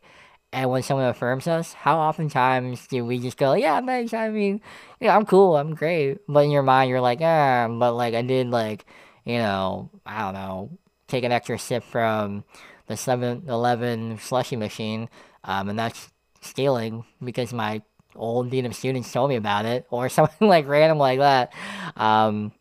and 0.54 0.70
when 0.70 0.84
someone 0.84 1.08
affirms 1.08 1.48
us, 1.48 1.72
how 1.74 1.98
oftentimes 1.98 2.86
do 2.88 3.06
we 3.06 3.20
just 3.20 3.38
go, 3.38 3.54
yeah, 3.54 3.80
thanks, 3.80 4.14
I 4.14 4.30
mean, 4.30 4.60
yeah, 5.00 5.16
I'm 5.16 5.26
cool, 5.26 5.56
I'm 5.56 5.76
great. 5.76 6.20
But 6.28 6.44
in 6.44 6.52
your 6.52 6.64
mind, 6.64 6.90
you're 6.90 7.00
like, 7.00 7.20
ah, 7.22 7.68
but 7.70 7.94
like 7.94 8.14
I 8.14 8.22
did, 8.22 8.50
like, 8.50 8.86
you 9.24 9.38
know, 9.38 9.90
I 10.06 10.20
don't 10.24 10.34
know, 10.34 10.78
take 11.08 11.24
an 11.24 11.32
extra 11.32 11.58
sip 11.58 11.84
from 11.84 12.44
the 12.88 12.98
7 12.98 13.46
Eleven 13.48 14.18
slushy 14.20 14.58
machine, 14.58 15.08
um, 15.46 15.70
and 15.70 15.80
that's 15.80 16.12
stealing 16.42 17.06
because 17.24 17.54
my 17.54 17.82
old 18.16 18.54
of 18.54 18.76
students 18.76 19.12
told 19.12 19.30
me 19.30 19.36
about 19.36 19.66
it, 19.66 19.86
or 19.90 20.10
something 20.10 20.48
like 20.48 20.68
random 20.68 20.98
like 20.98 21.20
that. 21.20 21.54
Um, 21.96 22.52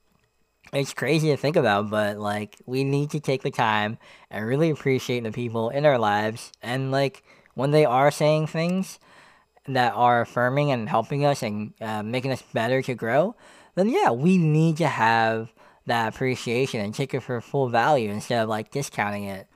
it's 0.73 0.95
crazy 0.95 1.29
to 1.31 1.37
think 1.37 1.57
about, 1.57 1.91
but 1.91 2.19
like, 2.19 2.57
we 2.67 2.85
need 2.85 3.11
to 3.11 3.21
take 3.21 3.43
the 3.43 3.51
time 3.51 3.99
and 4.31 4.47
really 4.47 4.71
appreciate 4.71 5.25
the 5.25 5.33
people 5.33 5.71
in 5.71 5.85
our 5.85 5.99
lives 5.99 6.53
and 6.63 6.91
like, 6.91 7.25
when 7.55 7.73
they 7.73 7.85
are 7.85 8.11
saying 8.11 8.47
things 8.47 8.99
that 9.67 9.93
are 9.95 10.21
affirming 10.21 10.71
and 10.71 10.89
helping 10.89 11.25
us 11.25 11.43
and 11.43 11.75
uh, 11.81 12.03
making 12.03 12.33
us 12.33 12.43
better 12.55 12.83
to 12.83 12.95
grow, 12.95 13.35
then 13.75 13.89
yeah, 13.89 14.11
we 14.11 14.39
need 14.39 14.77
to 14.79 14.87
have 14.87 15.53
that 15.87 16.15
appreciation 16.15 16.81
and 16.81 16.95
take 16.95 17.15
it 17.15 17.21
for 17.21 17.41
full 17.41 17.69
value 17.69 18.11
instead 18.11 18.43
of 18.43 18.49
like 18.49 18.71
discounting 18.71 19.25
it. 19.25 19.47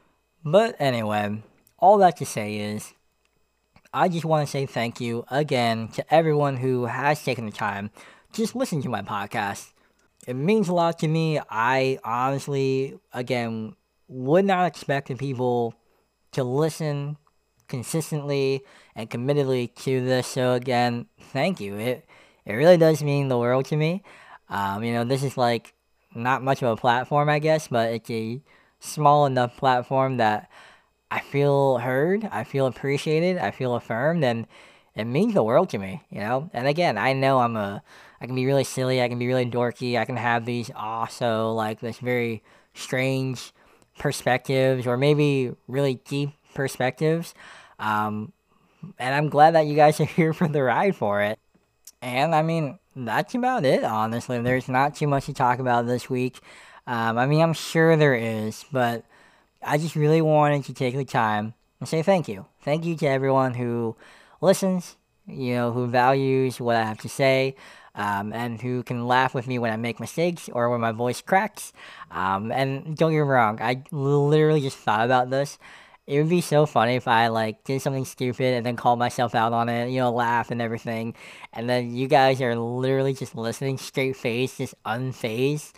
But 0.44 0.76
anyway, 0.78 1.42
all 1.78 1.98
that 1.98 2.16
to 2.18 2.26
say 2.26 2.57
is, 2.57 2.92
I 3.96 4.09
just 4.09 4.24
want 4.24 4.44
to 4.44 4.50
say 4.50 4.66
thank 4.66 5.00
you 5.00 5.24
again 5.30 5.87
to 5.92 6.04
everyone 6.12 6.57
who 6.57 6.87
has 6.87 7.22
taken 7.22 7.46
the 7.46 7.52
time 7.52 7.92
to 8.33 8.42
just 8.42 8.57
listen 8.57 8.83
to 8.83 8.88
my 8.88 9.02
podcast. 9.02 9.72
It 10.26 10.35
means 10.35 10.68
a 10.68 10.74
lot 10.74 10.98
to 10.98 11.07
me. 11.07 11.38
I 11.48 12.00
honestly, 12.02 12.98
again, 13.12 13.76
would 14.09 14.46
not 14.46 14.66
expect 14.66 15.16
people 15.16 15.74
to 16.33 16.42
listen 16.42 17.18
consistently 17.68 18.64
and 18.96 19.09
committedly 19.09 19.72
to 19.85 20.04
this 20.04 20.33
show 20.33 20.54
again, 20.54 21.07
thank 21.33 21.61
you. 21.61 21.76
It 21.76 22.04
it 22.44 22.54
really 22.54 22.76
does 22.76 23.00
mean 23.00 23.28
the 23.28 23.38
world 23.38 23.66
to 23.66 23.76
me. 23.76 24.02
Um, 24.48 24.83
you 24.83 24.92
know, 24.92 25.04
this 25.04 25.22
is 25.22 25.37
like 25.37 25.72
not 26.16 26.42
much 26.42 26.62
of 26.62 26.68
a 26.68 26.76
platform, 26.76 27.28
I 27.28 27.38
guess, 27.38 27.68
but 27.68 27.92
it's 27.92 28.11
a 28.11 28.42
small 28.80 29.24
enough 29.26 29.57
platform 29.57 30.16
that 30.16 30.50
I 31.10 31.20
feel 31.20 31.78
heard, 31.78 32.28
I 32.30 32.44
feel 32.44 32.66
appreciated, 32.66 33.38
I 33.38 33.50
feel 33.50 33.74
affirmed, 33.74 34.24
and 34.24 34.46
it 34.94 35.04
means 35.04 35.34
the 35.34 35.42
world 35.42 35.70
to 35.70 35.78
me. 35.78 36.02
You 36.10 36.20
know, 36.20 36.50
and 36.52 36.66
again, 36.66 36.98
I 36.98 37.12
know 37.12 37.38
I'm 37.38 37.56
a 37.56 37.82
I 38.20 38.26
can 38.26 38.34
be 38.34 38.46
really 38.46 38.64
silly, 38.64 39.02
I 39.02 39.08
can 39.08 39.18
be 39.18 39.26
really 39.26 39.46
dorky, 39.46 39.98
I 39.98 40.04
can 40.04 40.16
have 40.16 40.44
these 40.44 40.70
also 40.74 41.52
like 41.52 41.80
this 41.80 41.98
very 41.98 42.42
strange 42.74 43.52
perspectives 43.98 44.86
or 44.86 44.96
maybe 44.96 45.52
really 45.68 45.96
deep 46.06 46.30
perspectives. 46.54 47.34
Um, 47.78 48.32
and 48.98 49.14
I'm 49.14 49.28
glad 49.28 49.54
that 49.54 49.66
you 49.66 49.76
guys 49.76 50.00
are 50.00 50.04
here 50.04 50.32
for 50.32 50.48
the 50.48 50.62
ride 50.62 50.96
for 50.96 51.22
it. 51.22 51.38
And 52.02 52.34
I 52.34 52.42
mean, 52.42 52.78
that's 52.96 53.34
about 53.34 53.64
it, 53.64 53.84
honestly. 53.84 54.40
There's 54.40 54.68
not 54.68 54.94
too 54.94 55.06
much 55.06 55.26
to 55.26 55.32
talk 55.32 55.58
about 55.58 55.86
this 55.86 56.08
week. 56.10 56.40
Um, 56.86 57.16
I 57.18 57.26
mean, 57.26 57.40
I'm 57.40 57.54
sure 57.54 57.96
there 57.96 58.14
is, 58.14 58.64
but 58.70 59.04
I 59.64 59.79
just 59.79 59.96
really 59.96 60.20
wanted 60.20 60.64
to 60.64 60.74
take 60.74 60.94
the 60.96 61.05
time 61.05 61.55
and 61.81 61.88
say 61.88 62.03
thank 62.03 62.29
you. 62.29 62.46
Thank 62.62 62.85
you 62.85 62.96
to 62.96 63.07
everyone 63.07 63.55
who 63.55 63.96
listens, 64.40 64.96
you 65.27 65.55
know, 65.55 65.72
who 65.72 65.87
values 65.87 66.61
what 66.61 66.77
I 66.77 66.85
have 66.85 66.98
to 66.98 67.09
say, 67.09 67.57
um, 67.94 68.33
and 68.33 68.61
who 68.61 68.83
can 68.83 69.07
laugh 69.07 69.35
with 69.35 69.46
me 69.46 69.59
when 69.59 69.72
I 69.72 69.77
make 69.77 70.00
mistakes 70.00 70.48
or 70.53 70.68
when 70.68 70.81
my 70.81 70.92
voice 70.92 71.20
cracks. 71.20 71.72
Um, 72.11 72.50
and 72.53 72.96
don't 72.96 73.12
get 73.12 73.18
me 73.18 73.22
wrong, 73.22 73.59
I 73.61 73.83
literally 73.90 74.61
just 74.61 74.79
thought 74.79 75.05
about 75.05 75.31
this. 75.31 75.59
It 76.07 76.18
would 76.18 76.29
be 76.29 76.42
so 76.42 76.66
funny 76.66 76.96
if 76.96 77.09
I 77.09 77.29
like 77.29 77.64
did 77.64 77.81
something 77.81 78.05
stupid 78.05 78.53
and 78.55 78.66
then 78.66 78.77
called 78.77 78.98
myself 78.98 79.35
out 79.35 79.55
on 79.55 79.70
it, 79.70 79.88
you 79.88 80.00
know, 80.00 80.11
laugh 80.12 80.50
and 80.50 80.61
everything, 80.61 81.14
and 81.53 81.68
then 81.68 81.94
you 81.94 82.09
guys 82.09 82.42
are 82.42 82.57
literally 82.57 83.14
just 83.14 83.35
listening 83.35 83.79
straight 83.79 84.16
face, 84.16 84.59
just 84.59 84.74
unfazed. 84.85 85.72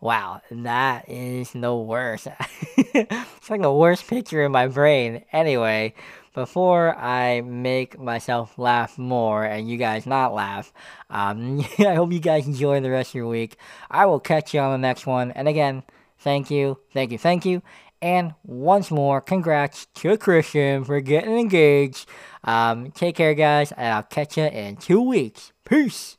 Wow, 0.00 0.40
that 0.50 1.08
is 1.10 1.52
the 1.52 1.74
worst. 1.74 2.28
it's 2.76 3.50
like 3.50 3.60
the 3.60 3.72
worst 3.72 4.06
picture 4.06 4.42
in 4.42 4.50
my 4.50 4.66
brain. 4.66 5.24
Anyway, 5.30 5.92
before 6.34 6.96
I 6.96 7.42
make 7.42 7.98
myself 7.98 8.58
laugh 8.58 8.96
more 8.96 9.44
and 9.44 9.68
you 9.68 9.76
guys 9.76 10.06
not 10.06 10.32
laugh, 10.32 10.72
um, 11.10 11.60
I 11.78 11.94
hope 11.94 12.12
you 12.12 12.20
guys 12.20 12.46
enjoy 12.46 12.80
the 12.80 12.90
rest 12.90 13.10
of 13.10 13.16
your 13.16 13.28
week. 13.28 13.56
I 13.90 14.06
will 14.06 14.20
catch 14.20 14.54
you 14.54 14.60
on 14.60 14.72
the 14.72 14.78
next 14.78 15.06
one. 15.06 15.32
And 15.32 15.48
again, 15.48 15.82
thank 16.18 16.50
you, 16.50 16.78
thank 16.94 17.12
you, 17.12 17.18
thank 17.18 17.44
you. 17.44 17.62
And 18.00 18.32
once 18.42 18.90
more, 18.90 19.20
congrats 19.20 19.84
to 19.96 20.16
Christian 20.16 20.84
for 20.84 21.00
getting 21.02 21.38
engaged. 21.38 22.08
Um, 22.42 22.90
take 22.92 23.16
care, 23.16 23.34
guys, 23.34 23.72
and 23.72 23.92
I'll 23.92 24.02
catch 24.02 24.38
you 24.38 24.44
in 24.44 24.76
two 24.76 25.02
weeks. 25.02 25.52
Peace. 25.66 26.16